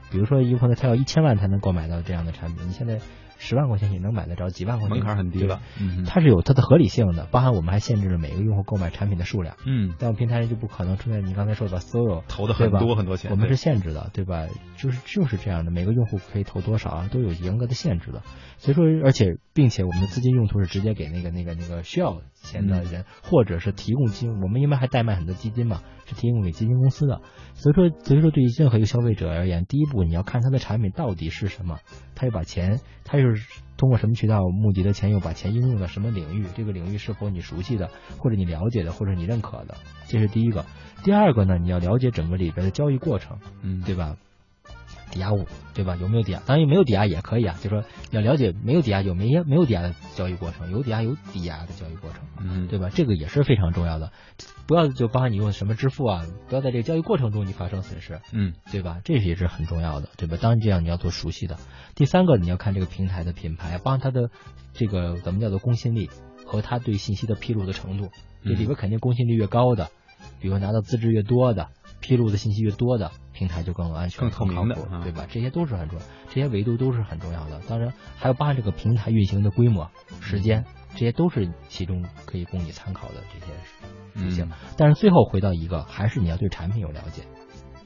[0.10, 3.00] 比如说，有可能他要一千万才能购买到这样的产品，你现在。
[3.44, 5.62] 十万块钱也能买得着，几万块钱门槛很低了。
[5.80, 9.58] 嗯，它是有它的合理性的，包含我们还限制了每个用户购买产品的数量。
[9.66, 14.46] 嗯，但我们平台上就不可能出现你刚才说的所有投的很多很多钱，我们是限制的，对吧？
[14.78, 18.22] 就是就是这样的，每个用户可以投多少啊，都有严格的限制的。
[18.60, 27.22] 所以说，而且并且我们的资金用途是直接给那个那个那个需要钱的人，或者是提供金，我们因为还代卖很多基金嘛，是提供给基金公司的。
[27.54, 31.80] 所以说，所以说对于任何一个消费者而言，第一步你要看他的产品到底是什么，
[32.16, 33.48] 他又把钱，他又是。
[33.78, 36.46] 通过什么渠道募集的钱，又把钱应用到什么领域？
[36.56, 37.90] 这个领域是否你熟悉的，
[38.20, 39.76] 或者你了解的，或者你认可的？
[40.06, 40.64] 这是第一个。
[41.04, 44.18] 第二个呢，你要了解整个里边的交易过程，嗯，对吧？
[45.12, 45.96] 抵押物，对吧？
[45.98, 46.42] 有没有抵押？
[46.46, 52.90] 当然没有抵押也可以啊，就说要了解没有抵押有没有没有抵押的交易过程，有抵押有抵押的交易过程，嗯，对吧？
[52.90, 54.12] 这个也是非常重要的，
[54.68, 59.02] 不要就包含你用什么支付啊，不要在这个交易过程中你发生损失，嗯，对吧？
[59.04, 60.38] 这也是很重要的，对吧？
[60.42, 61.58] 当然这样你要做熟悉的。
[61.96, 64.30] 第三个你要看这个平台的品牌，包含它的
[64.74, 66.10] 这个咱们叫做公信力
[66.46, 68.10] 和它对信息的披露的程度，
[68.44, 69.90] 这里边肯定公信力越高的，
[70.40, 71.68] 比如拿到资质越多的。
[72.04, 75.26] 披露的信息越多的平台就更安全、更透明的，对吧？
[75.28, 77.60] 这些都是很重要，这些维度都是很重要的。
[77.68, 79.90] 当然，还有包含这个平台运行的规模、
[80.22, 84.48] 时间，这些都是其中可以供你参考的这些事情。
[84.78, 87.24] 但是最后回到一个，还是你要对产品有了解。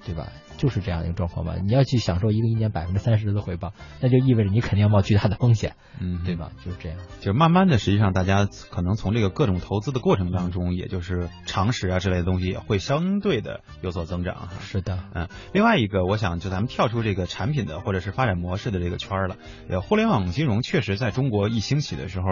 [0.05, 0.27] 对吧？
[0.57, 1.55] 就是这样一个状况吧。
[1.63, 6.51] 你要去享受一个一年百分之三十的回报，那就意味着你肯定要冒巨大的风险，嗯，对吧？
[6.63, 6.97] 就是这样。
[7.19, 14.49] 就慢慢的，实际上大家可能从这个各种投资的过程当中，也就是常识啊之类的东西，也会相对的有所增长。
[14.59, 15.27] 是的，嗯。
[15.53, 19.37] 另外一个，我想就咱们跳出这个产品的或者是发展模式的这个圈儿了。
[19.69, 22.27] 呃，互联网金融确实在中国一兴起的时候，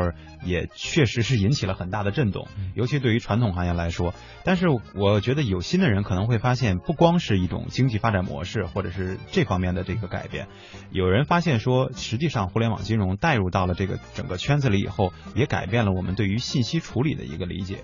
[0.45, 4.13] 也确实是引起了很大的震动，尤其对于传统行业来说。
[4.43, 7.65] 但是我觉得有心的人可能会发现，不光是一种。
[7.73, 10.47] 经济发展模式，或者是这方面的这个改变，
[10.91, 17.83] 有人发现说，实际上互联网金融带入到了这个整个圈子里以后，也改变了我们对于信息处理的一个理解。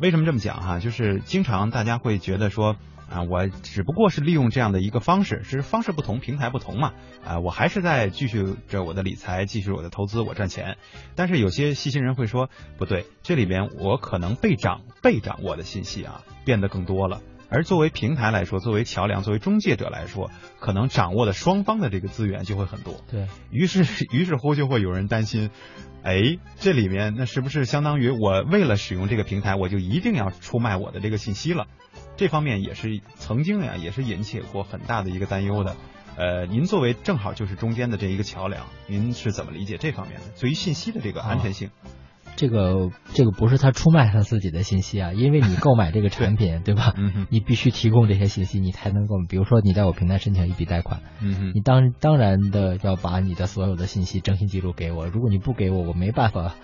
[0.00, 0.78] 为什么这么讲哈？
[0.78, 2.76] 就是经常大家会觉得说，
[3.08, 6.92] 啊，我只不过是利用这样的一个方式，是方式不同，平台不同嘛，
[7.24, 10.76] 啊，我还是在继续着我的理财，继续我的投资，我赚钱。
[11.16, 17.20] 但是有些细心人会说，不对，这里边我可能被掌被掌握的信息啊，变得更多了。
[17.50, 20.30] 而作为平台来说，作为桥梁，作为中介者来说，
[20.60, 23.02] 可能掌握的双方的这个资源就会很多。
[23.10, 25.50] 对于是，于是乎就会有人担心，
[26.02, 31.66] 哎，这里面那是不是相当于我为了使用这个平台，我就一定要出卖我的这个信息了？
[32.16, 35.76] 这方面也是曾经呀，也是引起过很大的一个担忧的。
[36.16, 40.26] 呃，您作为正好就是中间的这一个桥梁，您是怎么理解这方面的？
[40.38, 41.70] 对于信息的这个安全性？
[42.36, 46.94] 这个这个不是他出卖他自己的信息啊， 因为你购买这个产品， 对吧？
[47.30, 51.00] 你必须提供这些信息，你才能够，比如说你在我平台申请一笔贷款，
[51.54, 56.54] 你当当然的要把你的所有的信息征信记录给我，如果你不给我，我没办法。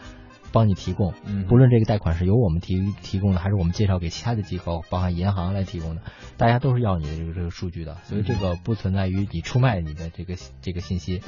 [0.52, 1.12] 帮你提供，
[1.48, 6.02] 不论这个贷款是由我们提提供的，还是我们介绍给其他的机构，包含银行来提供的，
[6.38, 11.20] 大家都是要你的这个这个数据的，所以这个不存在于你出卖你的这个这个信息，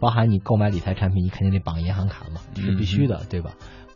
[0.00, 3.52] 包含你购买理财产品，你肯定得绑银行卡嘛，这是必须的，对吧？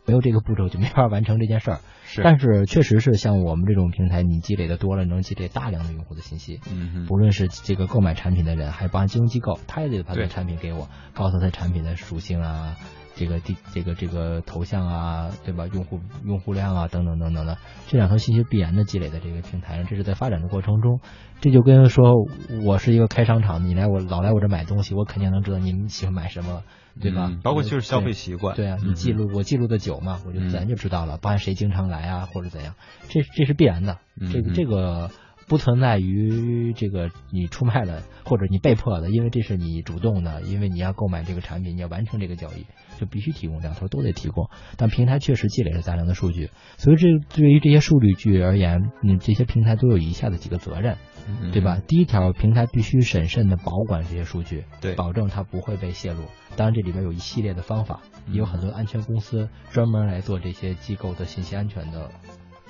[0.07, 1.79] 没有这个步骤就没法完成这件事儿。
[2.05, 6.61] 是，但是确实是像我们这种平台，你积累的多了，能积累大量的用户的信息。
[6.71, 12.77] 嗯不论是这个购买产品的人，还是包含金融机构，他也得把这产品给我，告诉他产品的属性啊。
[13.17, 15.65] 这个地这个这个头像啊，对吧？
[15.73, 17.57] 用户用户量啊，等等等等的，
[17.87, 21.01] 这两条信息必然的积累在这个平台上，这是在发展的过程中。
[21.41, 22.13] 这就跟说
[22.63, 26.63] 我是一个开商场，你来我老来我这买东西，我肯定能知道你喜欢买什么，
[27.01, 27.31] 对吧？
[27.43, 28.55] 包括就是消费习惯。
[28.55, 32.75] 对啊，你记录我记录的久嘛，我就自然就知道了，包含谁经常来啊，或者怎样，
[33.09, 33.97] 这这是必然的。
[34.31, 35.09] 这个这个。
[35.47, 42.65] 不存在于这个你出卖了或者你被迫的，因为这是你主动的，因为你要购买这个产品，你要完成这个交易，
[42.99, 44.49] 就必须提供，两头都得提供。
[44.75, 50.97] 但平台确实积累了大量的数据，所以这对于这些数据而言，嗯，这些平台都有以下的几个责任，
[51.53, 51.79] 对吧？
[51.87, 56.23] 第一条，平台必须审慎的保管这些数据，对，保证它不会被泄露。
[56.57, 62.11] 当然，这里边有一系列的方法，也有很多安全公司专门来做这些机构的信息安全的。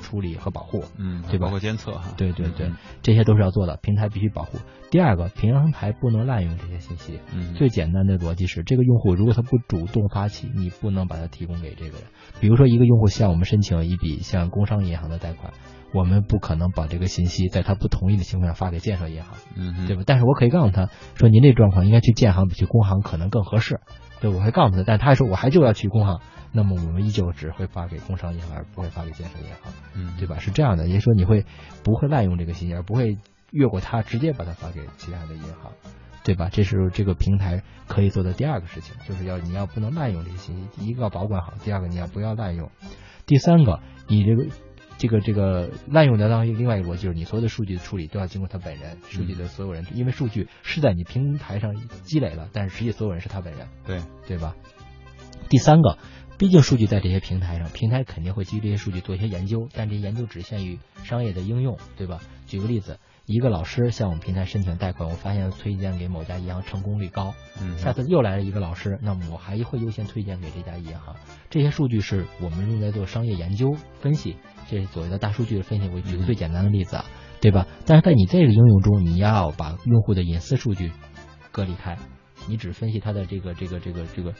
[0.01, 1.45] 处理和保护，嗯，对吧？
[1.45, 2.71] 包括监测哈，对对对，
[3.01, 3.77] 这些都是要做的。
[3.81, 4.57] 平台必须保护。
[4.89, 7.19] 第二个，平台不能滥用这些信息。
[7.33, 12.07] 嗯，最简单的逻辑是，这个用户如果他不主动发起，你不能把它提供给这个人。
[12.39, 15.53] 比如说，一个用户向我们申请一笔像工商银行的贷款，
[15.93, 20.03] 我们不可能把这个信息在他不同意的情况下发给建设银行，嗯，对吧？
[20.05, 23.81] 但是我可以告诉他说，您这状况应该去建行比去工行可能更合适。
[24.19, 26.19] 对，我会告诉他，但他还说我还就要去工行。
[26.51, 30.39] 那么我们依旧只会发给工商银行，而不会发给建设银行，嗯，对吧？
[30.39, 31.45] 是这样的，也就是说你会
[31.83, 33.17] 不会滥用这个信息，而不会
[33.51, 35.71] 越过它直接把它发给其他的银行，
[36.23, 36.49] 对吧？
[36.51, 42.69] 这是这个平台可以做的第二个事情，就是要你要不能滥用这些信息，第一个要保管好，第二个你要不要滥用，
[43.25, 44.47] 第三个你这个
[44.97, 54.55] 这个这个滥用的当另外一个逻辑就是你所有的数据的处理都要经过他本人，数据的所有人，因为数据是在你平台上积累了，但是实际所有人是他本人，对对吧？
[55.49, 55.97] 第三个。
[56.37, 62.19] 毕竟数据在这些平台上，平台肯定会基于这些数据做一些研究，但这些研究只限于商业的应用，对吧？
[62.45, 71.15] 举个例子，一个老师向我们平台申请贷款，我发现推荐给某家银行成功率高，嗯，下次又来了一个老师，那么我还会优先推荐给这家银行。
[71.49, 74.35] 这些数据是我们用来做商业研究分析，
[74.69, 75.89] 这是所谓的大数据的分析。
[75.89, 77.05] 我举个最简单的例子啊，
[77.41, 77.65] 对吧？
[77.87, 80.91] 但是在你这个应用中，你要把用户的隐私数据
[81.51, 81.97] 隔离开，
[82.47, 84.35] 你只分析他的这个这个这个这个。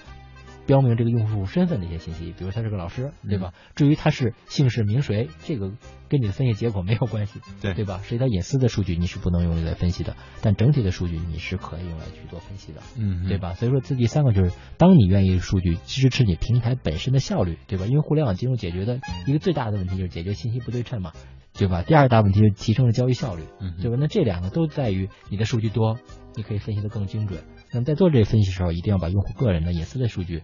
[0.68, 3.53] 标明这个用户身份的一些信息，比如他是个老师，对吧？
[3.74, 5.72] 至于他是姓氏名谁，这个
[6.09, 8.01] 跟你的分析结果没有关系，对对吧？
[8.03, 13.53] 是他隐私的数据，你是不能用来分析的，但整体的数据你是可以用来去做分析的，嗯，对吧？
[13.53, 17.86] 所以说，这第三个就是，当你愿意数据支持你平台本身的效率，对吧？
[17.86, 21.13] 因为互联网金融解决的一个最大的问题就是解决信息不对称嘛，
[21.53, 21.82] 对吧？
[21.82, 23.43] 第二大问题是提升了交易效率，
[23.82, 23.95] 对吧？
[23.97, 25.97] 那这两个都在于你的数据多，
[26.36, 27.41] 你可以分析的更精准。
[27.72, 30.43] 那么在做这个分析的时候，一定要把用户个人的隐私的数据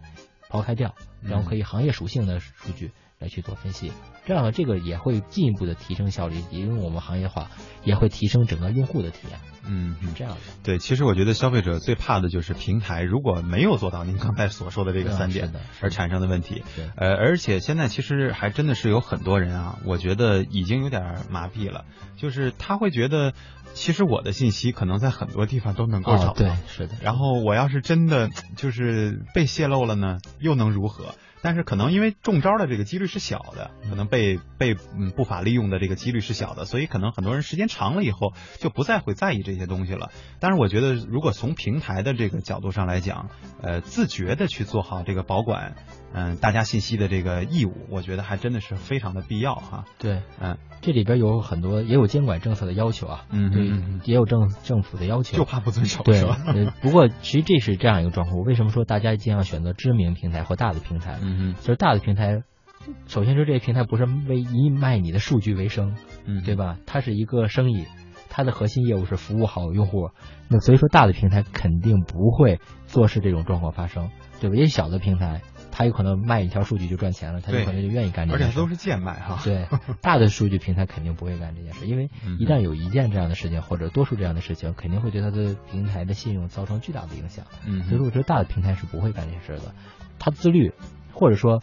[0.49, 2.91] 抛开掉，然后可以行业属性的数据
[3.23, 3.93] 来去做分析，
[4.25, 7.49] 这样呢，这个也会进一步的提升效率，也为我们行业化，
[7.85, 9.39] 也会提升整个用户的体验。
[9.65, 10.41] 嗯，是这样的。
[10.61, 16.63] 对，其实我觉得消费者最怕的就是平台如果没有做到您刚才所说的这个三点而产生的问题。
[16.75, 21.85] 对，呃，而且现在其实还真的是有很多人啊，我觉得已经有点麻痹了，
[22.17, 23.31] 就是他会觉得，
[23.73, 26.33] 其实我的信息可能在很多地方都能够找到。
[26.33, 26.95] 对，是的。
[27.01, 31.15] 然后我要是真的就是被泄露了呢，又能如何？
[31.43, 40.09] 但是可能因为中招的这个几率是小的，可能被被嗯不法利用的这个几率是小的，所以可能很多人时间长了以后就不再会在意这些东西了。
[40.39, 43.29] 但是我觉得，如果从平台的这个角度上来讲，
[43.61, 45.75] 呃，自觉的去做好这个保管
[46.13, 49.83] 嗯大家信息的这个义务，我觉得还真的是非常的必要哈。
[49.97, 53.65] 对，嗯，这里边有很多也有监管政策的要求啊，嗯对，
[54.03, 56.21] 也有政政府的要求，就怕不遵守，对？
[56.81, 61.17] 不过其实这是这样一个状况，为什么说大家尽量选择知名平台或大的平台？
[61.21, 62.43] 嗯就是大的平台，
[63.07, 66.77] 首先说这些平台不是为以卖你的数据为生，嗯，对吧？
[66.85, 67.85] 它是一个生意，
[68.29, 70.09] 它的核心业务是服务好用户，
[70.49, 74.09] 那所以说大的平台肯定不会坐视这种状况发生，
[74.41, 74.55] 对吧？
[74.57, 75.41] 也小的平台，
[75.75, 79.41] 它有可能卖一条数据就赚钱了，他有可能就愿意干这件事，而且都是贱卖哈。
[79.43, 79.67] 对，
[80.01, 87.45] 大的数据平台肯定不会干这件事，因为一旦有一件这样的事情或者多数这样的事情，肯定会对他的平台的信用造成巨大的影响。
[87.65, 89.73] 嗯，所以说我觉得大的平台是不会干这些事的，
[90.19, 90.71] 他自律
[91.11, 91.61] 或者说。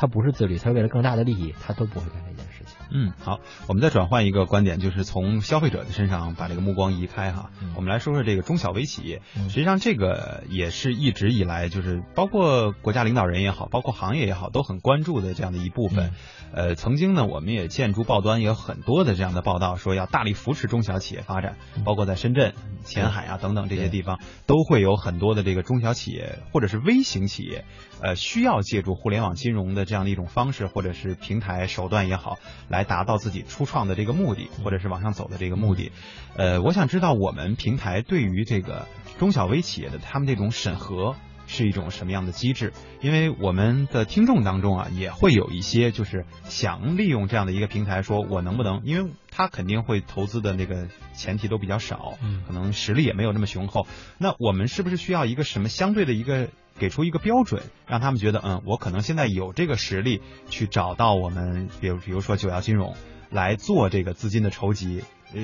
[0.00, 2.47] 他不是自律，他是为了更大的利益，他都不会干这件事情。
[2.90, 9.22] 嗯，好，我们再转换一个观点，就是从消费者的身上把这个目光移开哈，我们来说说这个中小微企业。
[9.48, 16.12] 实际上，这个也是一直以来就是包括国家领导人也好，包括行业也好，都很关注的这样的一部分。
[16.52, 27.66] 呃，曾经呢，我们也见诸报端也有很多的这样的报道，说要大力扶持中小企业发展，包括在深圳、前海啊等等这些地方，都会有很多的这个中小企业或者是微型企业，
[28.02, 32.38] 呃，需要借助互联网金融的这样的一种方式或者是平台手段也好，
[32.68, 35.92] 来达到自己初创的这个目的，或者是往上走的这个目的。
[36.36, 38.86] 呃，我想知道我们平台对于这个
[39.18, 41.16] 中小微企业的他们这种审核。
[41.50, 42.74] 是一种什么样的机制？
[43.00, 48.82] 因为我们的听众当中啊，也会有一些就是想利用这样的一个平台，说我能不能？
[48.84, 53.86] 因为他肯定会投资的那个前提都比较少，嗯，可能实力也没有那么雄厚。
[54.18, 62.94] 那我们是不是需要一个什么相对的一个给出一个标准，让他们觉得，嗯，我可能现在有这个实力去找到我们，比如比如说九幺金融
[63.30, 65.02] 来做这个资金的筹集。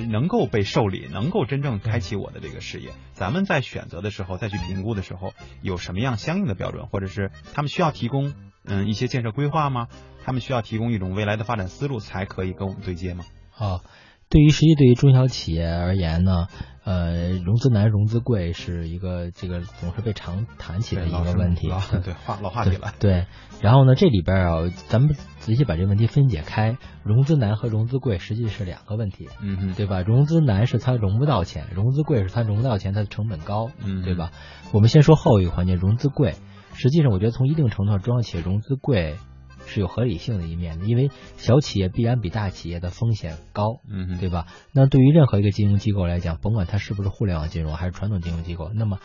[0.08, 2.92] 能够被受理，能够真正开启我的这个事业。
[3.12, 8.32] 咱们在选择的时候，再去评估的时候，有什么样相应的标准，或者是他们需要提供
[8.64, 9.88] 嗯一些建设规划吗？
[10.24, 13.26] 他们需要提供一种未来的发展思路，才可以跟我们对接吗？
[13.58, 13.82] 啊。
[14.30, 16.46] 对于实际对于中小企业而言呢，
[16.84, 21.68] 呃，融资难、融资贵是一个这个总是被常谈起的一个问题，
[22.04, 22.92] 对话老话题了。
[22.98, 23.26] 对，
[23.62, 30.02] 然后呢，这里边啊，咱们仔细把这个问题分解开，融资难和融资贵实际是两个问题，嗯嗯，对吧？
[30.02, 34.30] 融资难是它融不到钱，融资贵是它融不到钱，它的成本高，嗯，对吧？
[34.72, 36.34] 我们先说后一个环节，融资贵，
[36.74, 39.16] 实际上我觉得从一定程度上，中小企业融资贵。
[39.66, 44.46] 是有合理性的一面的，因为小企业必然比大企业的风险高，嗯，对吧？
[44.72, 48.98] 那对于任何一个金融机构来讲，甭管它是不是互联网金融还是传统金融机构，那么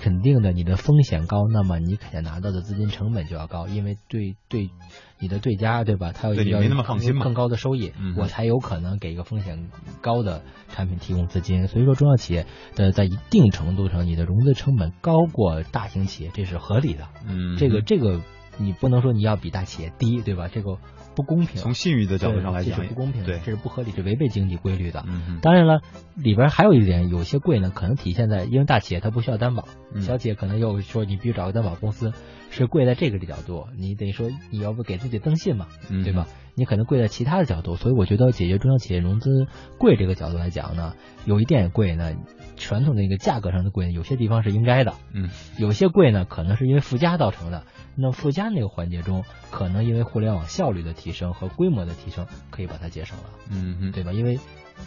[0.00, 4.70] 肯定的你的风险高，那么你肯定拿到的资金成本就要高，因为对对
[5.18, 6.12] 你的对家，对吧？
[6.12, 6.80] 他要要
[7.20, 11.66] 更高的收益，我才有可能给一个风险高的产品提供资金。
[11.66, 12.46] 所以说，中小企业
[12.76, 17.08] 的在一定程度上，你的融资成本高过大型企业，这是合理的。
[17.26, 18.20] 嗯，这个这个。
[18.58, 20.48] 你不能说你要比大企业低，对吧？
[20.48, 20.78] 这个
[21.14, 21.56] 不公平。
[21.56, 25.04] 从信誉的角度上来讲，这是不公平的，这是不合理，是违背经济规律的。
[25.06, 25.80] 嗯当然了，
[26.16, 29.66] 里边还有一点，有些贵呢，可能体现在因为大企业它不需要担保，
[30.00, 32.12] 小企业可能又说你必须找个担保公司，
[32.50, 33.66] 是贵在这个角度。
[33.76, 35.66] 你等于说你要不给自己增信嘛，
[36.04, 36.26] 对吧？
[36.56, 37.74] 你可能贵在其他的角度。
[37.74, 39.46] 所以我觉得解决中小企业融资
[39.78, 40.94] 贵这个角度来讲呢，
[41.24, 42.12] 有一点贵呢，
[42.56, 44.94] 传统的一个价格上的贵，有些地方是应该的。
[45.12, 45.30] 嗯。
[45.58, 47.64] 有些贵呢，可能是因为附加造成的。
[47.96, 54.12] 那附加那个环节中，可能因为互联网效率的提升和规模的提升，可以把它节省了，嗯嗯，对吧？
[54.12, 54.40] 因为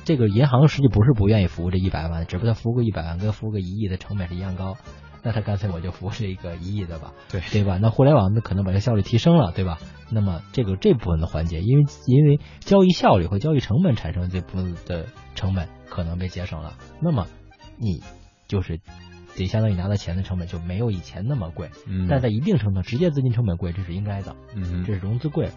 [0.03, 4.75] 这个银行实际不是不愿意服务这一百万，只不过他服务个一百万跟服务个一亿的成本是一样高，
[5.23, 7.77] 那他干脆我就服务这个一亿的吧，对对吧？
[7.81, 9.77] 那互联网那可能把这效率提升了，对吧？
[10.11, 17.27] 那么这个这部分的环节，因为因为交易效率和交易成本产生这部分的成本可能被节省了，那么
[17.77, 18.03] 你
[18.47, 18.79] 就是。
[19.35, 25.51] 得相当于拿到钱的成本就没有以前那么贵，嗯，但在一定程度直接资金成本贵，这是应该的，嗯，这是融资贵。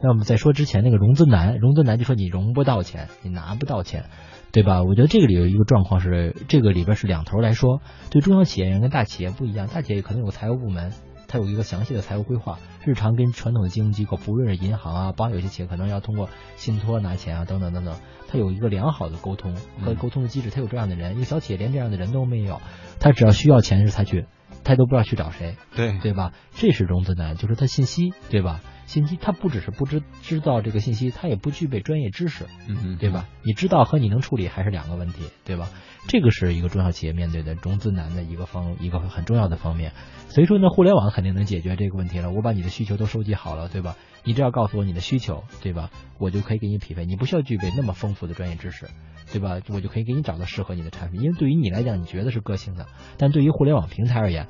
[0.00, 4.06] 那我们再说之前那个融资难，融资难就说你融不到钱，你拿不到钱，
[4.50, 4.82] 对吧？
[4.82, 10.90] 我觉得这个里有一个状况是，这个里边是两头来说，对中小企业跟大企业不一样，大企业可能有个财务部门。
[11.28, 20.48] 它有一个详细的财务规划，日常跟传统的金融机构，不论是银行啊，包括有些企业可能要通过信托拿钱啊，等等等等，它有一个良好的沟通和沟通的机制。
[20.50, 22.60] 它有这样的人，一个小企业连这样的人都没有，
[22.98, 24.26] 他只要需要钱时才去，
[24.64, 26.32] 他都不知道去找谁，对对吧？
[26.52, 28.60] 这是融资难，就是他信息对吧？
[28.88, 33.28] 信息他不只是不知知道这个信息，他也不具备专业知识，嗯对吧？
[33.42, 35.68] 你知道和你能处理还是两个问题，对吧？
[36.08, 39.92] 这个是一个中小企业面对的融资难的一个方一个很重要的方面。
[40.28, 42.30] 所以说呢，互联网肯定能解决这个问题了。
[42.30, 43.94] 我把你的需求都收集好了，对吧？
[44.24, 45.90] 你只要告诉我你的需求，对吧？
[46.18, 47.04] 我就可以给你匹配。
[47.04, 48.88] 你不需要具备那么丰富的专业知识，
[49.30, 49.60] 对吧？
[49.68, 51.20] 我就可以给你找到适合你的产品。
[51.20, 52.86] 因为对于你来讲，你觉得是个性的，
[53.18, 54.48] 但对于互联网平台而言，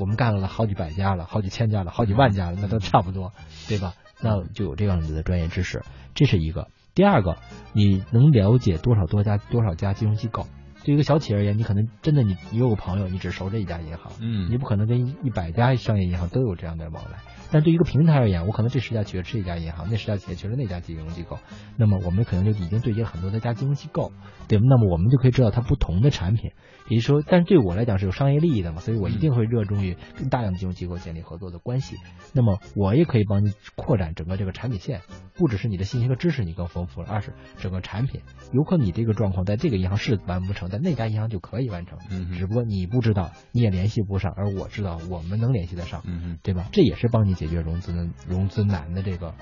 [0.00, 3.32] 我们干了好几百家了，好几千家了，好几万家了，那都差不多，
[3.68, 3.92] 对吧？
[4.22, 5.84] 那就有这样子的专业知识，
[6.14, 6.68] 这是一个。
[6.94, 7.36] 第二个，
[7.74, 10.46] 你能了解多少多家多少家金融机构？
[10.82, 17.18] 对一个小企业而言，你可能真的你你有个朋友，你只熟这一家银行，嗯，你不可能跟一百家商业银行都有这样的往来。
[17.52, 21.38] 但对一个平台而言，我可能这十家企业是一家银行，那十家企业是那家金融机构，
[21.76, 24.12] 那么我们可能就已经对接了很多的家金融机构，
[24.48, 26.52] 对那么我们就可以知道它不同的产品，
[26.90, 31.96] 也就是说，但是对我来讲是有商业利益的嘛，所以我一定会热衷于跟大量的金融机构建立合作的关系。
[32.34, 35.00] 那么我也可以帮你扩展整个这个产品线，
[35.34, 38.20] 不只是你的信息和知识你更丰富了，二是整个产品，
[38.52, 46.68] 有可能你这个状况在这个银行是完不成，在那家银行就可以完成，嗯，只不过你不知道，你也联系不上，而我知道我们能联系得上，嗯对吧？
[46.72, 49.32] 这也是帮你解决融资的融资难的这个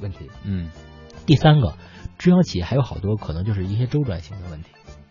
[0.00, 0.30] 问题。
[0.44, 0.70] 嗯，
[1.26, 1.74] 第三个，
[2.16, 4.70] 中小企业还有好多可能就是一些周转型的问题。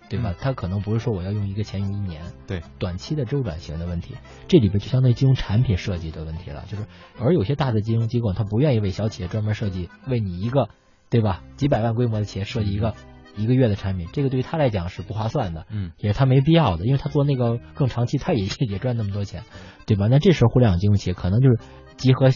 [0.09, 0.33] 对吧？
[0.39, 4.15] 他可能不是说我要用一个钱用一年，对，短期的周转型的问题，
[4.47, 6.65] 这里边就相当于金融产品设计的问题了。
[6.69, 6.85] 就是，
[7.19, 10.69] 而有些大的金融机构，他不愿意为小企业专门设计，为你一个，
[11.09, 11.43] 对吧？
[11.55, 12.93] 几百万规模的企业设计一个
[13.35, 19.43] 一个月的产品，这个对于他来讲是不划算的，嗯，也是他没必要的，因为他做那个更长期，他也也赚那么多钱，
[19.85, 20.07] 对吧？
[20.09, 21.59] 那这时候互联网金融企业可能就是
[21.97, 22.29] 集合。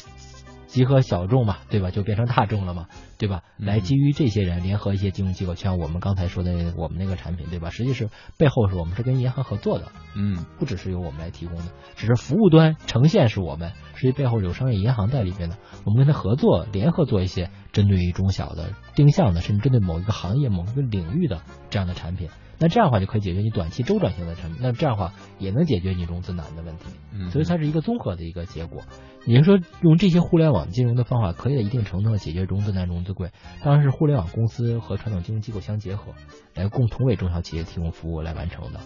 [0.72, 1.92] 集合小众嘛，对吧？
[1.92, 3.44] 就变成大众了嘛，对吧？
[3.58, 7.70] 来基于这些人联合一些金融机构，像我们刚才说的我们那个产品，对吧？
[7.70, 11.66] 实际是背后是我们是跟银行合作的，嗯，不只是由我们来提供的，
[11.98, 22.30] 只是服务端呈现是我们，实际背后有商业银行在里边的，我们跟他合作，联合做一些针对于中小的定向的，甚至针对某一个行业、某一个领域的这样的产品。
[22.62, 26.86] 那这样的话就可以解决你短期周转型的产品，那这样的话也能解决你融资难的问题。
[27.12, 28.84] 嗯，所以它是一个综合的一个结果。
[29.26, 33.32] 也就是说，用这些互联网金融的方法，可以在一定程度上解决融资难、融资贵。
[33.64, 36.14] 当然是互联网公司和传统金融机构相结合，
[36.54, 38.80] 来共同为中小企业提供服务来完成的。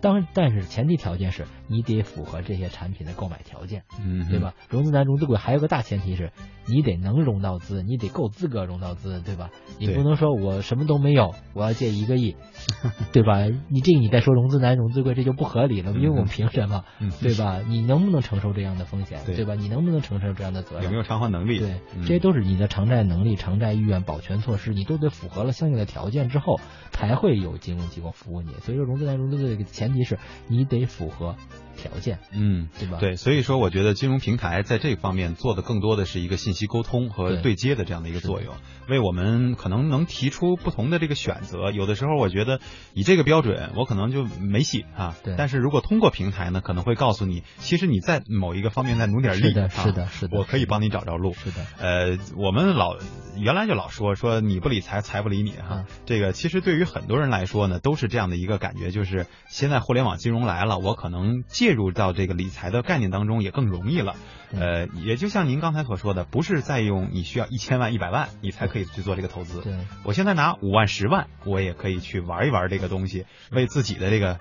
[0.00, 4.54] 当但是前提条件是你得符合这些产品的购买条件，嗯，对吧？
[4.68, 6.32] 融资难、融资贵，还有个大前提是
[6.66, 9.50] 你得能融到资，你得够资格融到资，对吧？
[9.78, 12.36] 你不能说我什么都没有，我要借一个亿，
[13.12, 13.44] 对吧？
[13.68, 16.84] 你这个你再说融资难、融资贵，这就不合理了，因为我们凭什么，
[17.20, 17.60] 对吧？
[17.68, 19.54] 你能不能承受这样的风险，对吧？
[19.54, 20.84] 你能不能承受这样的责任？
[20.84, 21.58] 有没有偿还能力？
[21.58, 26.58] 对，这些都是你的偿债能力、偿债意愿、保全措施，你都得符合了相应的条件之后，
[26.90, 28.52] 才会有金融机构服务你。
[28.60, 30.70] 所以说，融资难、融资贵的前提是你。
[30.70, 31.34] 得符合
[31.76, 32.98] 条件，嗯，对吧？
[33.00, 38.54] 对，所以说我觉得金融平台在这方面做的更多的是一个信息沟通和对接的这样的一个作用，
[38.88, 41.72] 为我们可能能提出不同的这个选择。
[41.72, 42.60] 有的时候我觉得
[42.94, 45.16] 以这个标准，我可能就没戏啊。
[45.24, 45.34] 对。
[45.36, 51.32] 但是如果通过平台呢，可能会告诉你，其实你在某一个方面再努点力，是的，是的，是的，我可以帮你找着路。
[51.32, 51.66] 是的。
[51.78, 52.96] 呃，我们老
[53.36, 55.84] 原来就老说说你不理财，财不理你哈。
[56.04, 62.50] 这个其实对于很多人来说呢，都是这样的一个感觉，就是现在互联网金融来了，我可能介入到这个理。
[62.50, 64.16] 财的概念当中也更容易了，
[64.52, 69.62] 呃，也就像您刚才所说的，不是再用你需要一千万、一百万，你才可以去做这个投资。
[69.62, 69.72] 对，
[70.02, 74.40] 我现在拿五万、十万，我也可以去玩一玩这个东西，为自己的这个。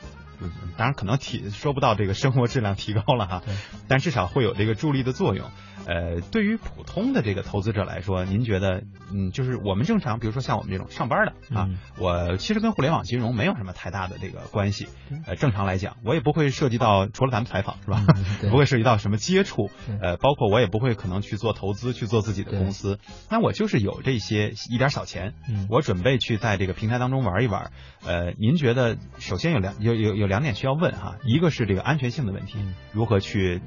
[0.78, 3.44] 当然可能提说不到这个生活质量提高了哈，
[3.90, 5.50] 但至少会有这个助力的作用。
[5.86, 11.69] 呃，对于普通的这个投资者来说，您觉得，嗯，就是我们正常，比如说像我们这种上班的啊，
[11.99, 14.88] 我其实跟互联网金融没有什么太大的这个关系。
[15.27, 18.05] 呃，正常来讲，我也不会涉及到除了咱们采访是吧，
[18.49, 19.69] 不会涉及到什么接触。
[20.01, 22.99] 呃，包括我也不会可能去做投资，去做自己的公司。
[23.30, 25.34] 那我就是有这些一点小钱，
[25.69, 27.71] 我准备去在这个平台当中玩一玩。
[28.05, 30.30] 呃，您觉得首先有两有有有。
[30.30, 32.59] 两点需要问哈，一个是这个安全性的问题，
[32.91, 33.63] 如何去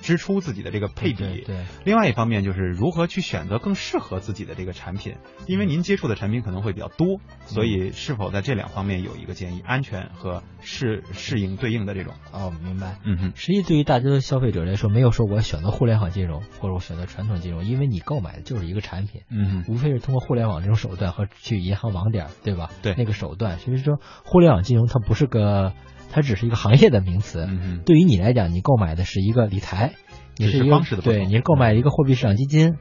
[0.00, 1.42] 支出自己的这个配比？
[1.42, 9.62] 对，另外一方面就是如何去选择更适合自己的这个产品，因为您接触的产品可能会比较多，所以是否在这两方面有一个建议？
[9.64, 12.14] 安全和适适应对应的这种？
[12.32, 12.96] 哦，明白。
[13.04, 22.70] 嗯哼，实际对于大多数消费者来说，没有说我选择互联网金融或者我选择传统金融，因为你购买的就是一个产品，嗯，无非是通过互联网这种手段和去银行网点，对吧？
[22.82, 25.72] 对，那个手段，所以说互联网金融它不是个。
[26.10, 27.48] 它只是一个行业的名词，
[27.86, 29.92] 对于你来讲，你购买的是一个理财，
[30.36, 32.76] 你是一个方式的对，你是购买一个货币市场基金，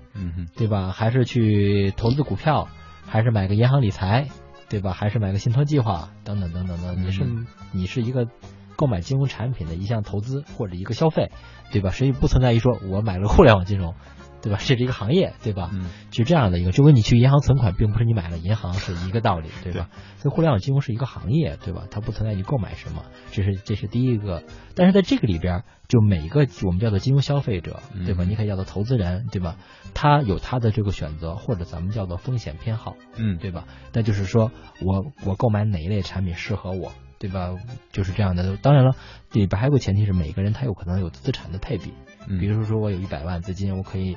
[0.56, 0.92] 对吧？
[0.92, 2.68] 还是去投资股票，
[3.06, 4.28] 还是买个银行理财，
[4.68, 4.94] 对吧？
[4.94, 7.24] 还是买个信托计划等等等等等，你是
[7.72, 8.28] 你是一个
[8.76, 11.32] 购买金融产品的一项投资或者一个消费，
[11.72, 11.92] 对吧？
[11.92, 13.94] 所以不存在于说我买了互联网金融。
[14.42, 14.58] 对吧？
[14.60, 15.70] 这是一个行业，对吧？
[15.74, 19.90] 嗯，是这样的一个，就跟你去银行存款，并不是你买了银行是一个道理，对吧？
[20.18, 21.84] 所以互联网金融是一个行业，对吧？
[21.92, 24.44] 它不存在你购买什么，这是这是第一个。
[24.76, 28.24] 但是在这个里边，就每一个我们叫做金融消费者，对吧？
[28.24, 29.58] 你可以叫做投资人，对吧？
[29.94, 33.66] 他有他的这个选择，或者咱们叫做风险偏好，嗯，对吧？
[33.94, 37.56] 那就是说我我购买哪一类产品适合我，对吧？
[37.92, 38.56] 就是这样的。
[38.58, 38.96] 当然了，
[39.34, 41.94] 里边还有个前提是每个人他有可能有资产的配比。
[42.38, 44.16] 比如说，我有一百万资金，我可以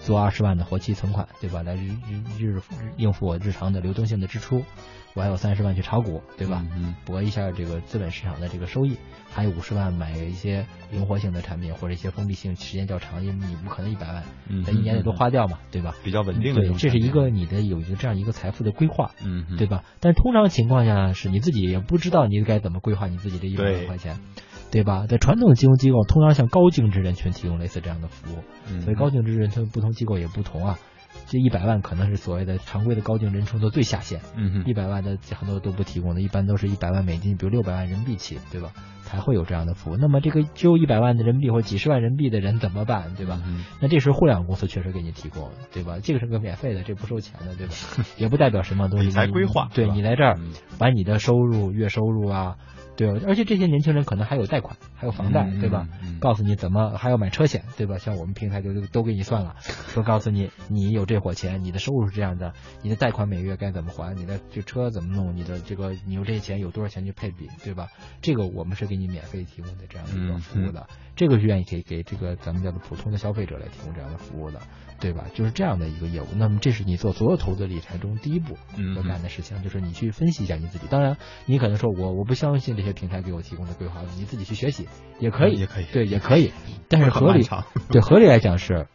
[0.00, 1.62] 做二十万的活期存款，对吧？
[1.62, 1.88] 来日
[2.38, 2.62] 日日
[2.96, 4.64] 应付我日常的流动性的支出。
[5.14, 6.64] 我还有三十万去炒股，对吧？
[7.04, 8.96] 博一下这个资本市场的这个收益。
[9.34, 14.22] 还有五十万买一些灵活性的产品，或者一些封闭性时间较长，因为你不可能一百万
[14.64, 15.94] 在一年里都花掉嘛，对吧？
[16.02, 16.62] 比较稳定的。
[16.62, 19.84] 对，这是一个你的有一个这样一个财富的规划，嗯，对吧？
[20.00, 24.16] 但通常情况下是你自己也不知道你该怎么规划你自己这一百万块钱。
[24.34, 24.51] 对
[24.82, 25.06] 吧？
[25.06, 30.78] 在传统的金融机构，通常向高净值人群提供类似这样的服务，所以高净值人群不同机构也不同啊。
[31.26, 38.72] 这一百万可能是所谓的常规的高净值人群的最下限，嗯一百万的很多都不提供的，一般都是一百万美金，比如六百万人民币起，对吧？
[39.02, 39.96] 才会有这样的服务。
[39.98, 43.42] 那么这个只有一百万的人民币或几十万人民币的人怎么办，对吧？
[43.46, 45.98] 嗯、那这时候互联网公司确实给你提供，对吧？
[46.02, 47.74] 这个是个免费的，这不收钱的，对吧？
[48.16, 49.06] 也不代表什么东西。
[49.06, 50.38] 理财规划，对你来这儿
[50.78, 52.56] 把你的收入、月收入啊。
[52.94, 55.88] 对，而且这些年轻人可能还有贷款，还有房贷，对吧？
[56.02, 57.96] 嗯、告诉你怎么还要买车险，对吧？
[57.98, 67.88] 像我们平台就都给你算了，说告诉你你有这伙钱，你的收入是这样的，你的贷款每月该怎么还，你的这车怎么弄，你的这个你有这些钱有多少钱去配比，对吧？
[68.20, 74.60] 这个我们是给你免费提供的这样的一个服务的，嗯、这个是愿意给给这个咱们叫做普通的消费者来提供这样的服务的，
[75.00, 75.24] 对吧？
[75.34, 76.26] 就是这样的一个业务。
[76.36, 78.56] 那么这是你做所有投资理财中第一步
[78.96, 80.86] 要干的事情，就是你去分析一下你自己。
[80.88, 84.88] 当然，你可能说我我不相信这些平台给我提供的规划，你自己去学习
[85.18, 86.52] 也可以，也可以，对，也可以。
[86.88, 87.46] 但是合理，
[87.90, 88.86] 对合理来讲是，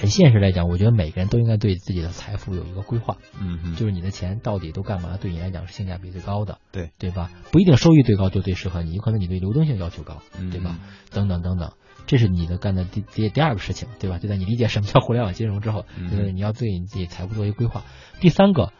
[0.00, 3.18] 很现实来讲，我觉得每个人都应该对自己的财富有一个规划。
[3.38, 5.18] 嗯，就是你的钱到底都干嘛？
[5.20, 7.30] 对你来讲是性价比最高的，对对吧？
[7.52, 10.78] 不一定收益最高就最适合你，有可能你对流动性要求高，对吧？
[11.10, 11.72] 等等等等，
[12.06, 14.18] 这是你的干的第第第二个事情，对吧？
[14.18, 17.84] 就在你理解什么叫互联网金融之后，就是你要对你自己财富做一个规划。
[18.20, 18.72] 第三个，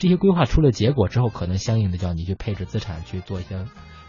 [0.00, 3.66] 这些规划出了结果之后，可能相应的叫你去配置资产去做一些。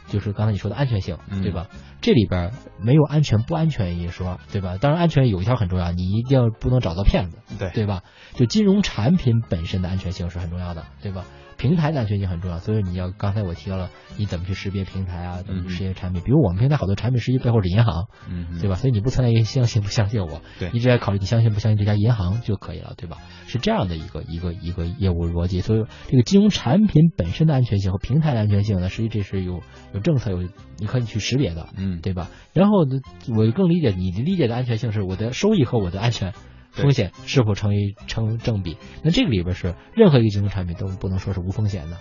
[0.08, 1.68] 就是刚才你说的安全性，对吧？
[1.74, 4.78] 嗯、这里边没有安全不安全一说，对吧？
[4.80, 8.04] 当然，安全有一条很重要，你一定要不能找到骗子，对对吧？
[8.34, 11.26] 就金融产品本身的安全性是很重要的，对吧？
[11.58, 16.22] 平台的安全性很重要，所以你要刚才我提到了你怎么去识别平台啊，怎么去识别产品。
[16.22, 18.76] 嗯、比如我们平台好多产品实际背后是银行，嗯，对吧？
[18.76, 23.18] 所以你不存在于相信不相信我，对，你只在考虑你相信不相信这家银行就可以了，对吧？
[23.48, 25.62] 是这样的一个一个一个业务逻辑。
[25.62, 29.62] 所以这个金融产品本身的安全性和平台的安全性呢，实际这是有
[29.94, 30.48] 有政策有
[30.78, 32.30] 你可以去识别的，嗯，对吧？
[32.54, 33.00] 然后呢，
[33.36, 36.34] 我更理解你理解的安全性是我的收益和我的安全。
[36.82, 38.78] 风险是否成于成正比？
[39.04, 41.98] 那这个里边是任何一个金融产品都不能说是无风险的。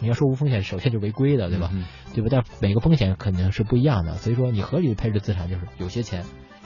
[0.00, 1.70] 你要说无风险，首先就违规的，对吧？
[1.72, 2.28] 嗯、对吧？
[2.30, 6.22] 但每个风险肯定是不一样的，所以说你合理的配置资产，就是有些钱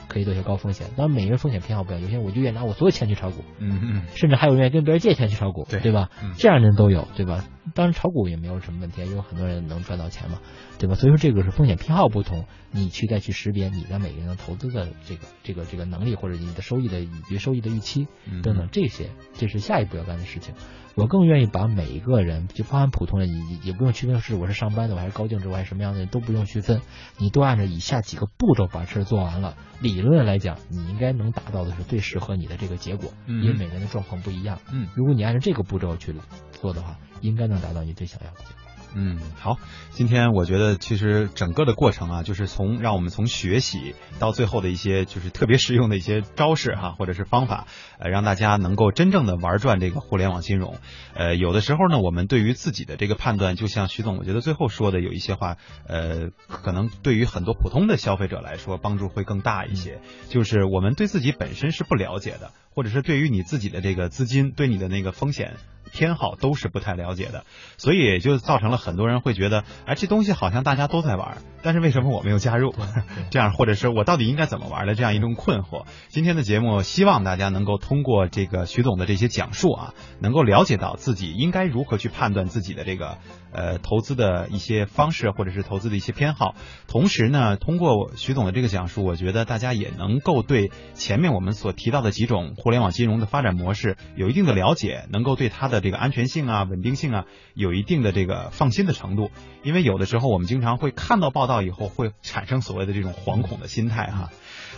[0.07, 0.87] 可以做些高风险。
[0.95, 6.09] 当然，每个人风险偏好不一样，有些人我就愿意拿我所有钱去炒股，嗯嗯，甚至还有人愿意跟别人借钱去炒股，对对吧？
[6.23, 7.43] 嗯、这样的人都有，对吧？
[7.73, 10.39] 当然，炒股也没有什么问题，因为很多人能赚到钱嘛，
[10.79, 10.95] 对吧？
[10.95, 18.07] 所以说这个是风险偏好不同，你去再去识别你的每个人的投资的这个这个这个能力，或者你的收益的以及收益的预期
[18.43, 20.53] 等等这些，这是下一步要干的事情。
[20.95, 26.81] 我更愿意把每一个人，就包含普通人，也也不用区分是我是上班的，我还是高净值，我还是什么样的人，都不用区分，
[27.17, 29.55] 你都按照以下几个步骤把事做完了。
[29.81, 34.59] 理论来讲，你应该能达到的是最适合你的这个结果，嗯、因为每个人的状况不一样。
[34.71, 36.13] 嗯，如果你按照这个步骤去
[36.51, 38.62] 做的话，应该能达到你最想要的结果。
[38.95, 39.57] 嗯，好，
[39.89, 47.65] 今天我觉得其实整个的过程啊，就是从让我们从学习到最后的一些就是特别实用的一些招式哈、啊，或者是方法，
[47.97, 50.77] 呃，让大家能够真正的玩转这个互联网金融。
[51.15, 60.01] 呃，有的时候呢，我们对于自己的这个判断，就像徐总，我觉得最后说的有一些话，呃，可能对于很多普通的消费者来说，帮助会更大一些。
[60.29, 65.55] 就是我们对自己本身是不了解的，或者是对于你自己的这个资金，对你的那个风险。
[65.91, 67.45] 偏好都是不太了解的，
[67.77, 72.75] 所以也就造成了很多人会觉得，哎，这东西好像大家都在玩，但是为什么我没有加入？
[73.31, 75.85] 这样，或者是我到底应该怎么玩的这样一种困惑。
[76.09, 83.19] 今天的节目，希望大家能够通过这个徐总的这些讲述啊，能够了解到自己应该如何去判断自己的这个
[83.53, 86.55] 呃投资的一些方式，或者是投资的一些偏好。
[86.87, 99.29] 同时呢，通过徐总的这个讲述，我觉得大家也能够对前面我们所提到的几种互联网金融的发展模式有一定的了解，能够对它的这个安全性啊、稳定性啊，有一定的这个放心的程度。
[99.63, 104.29] 因为有的时候我们经常会看到报道以后，会产生所谓的这种惶恐的心态哈。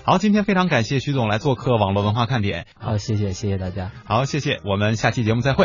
[0.03, 2.67] 好，今天非常感谢徐总来做客网络文化看点。
[2.77, 3.91] 好，谢谢谢谢大家。
[4.03, 5.63] 好，谢谢，我们下期节目再会。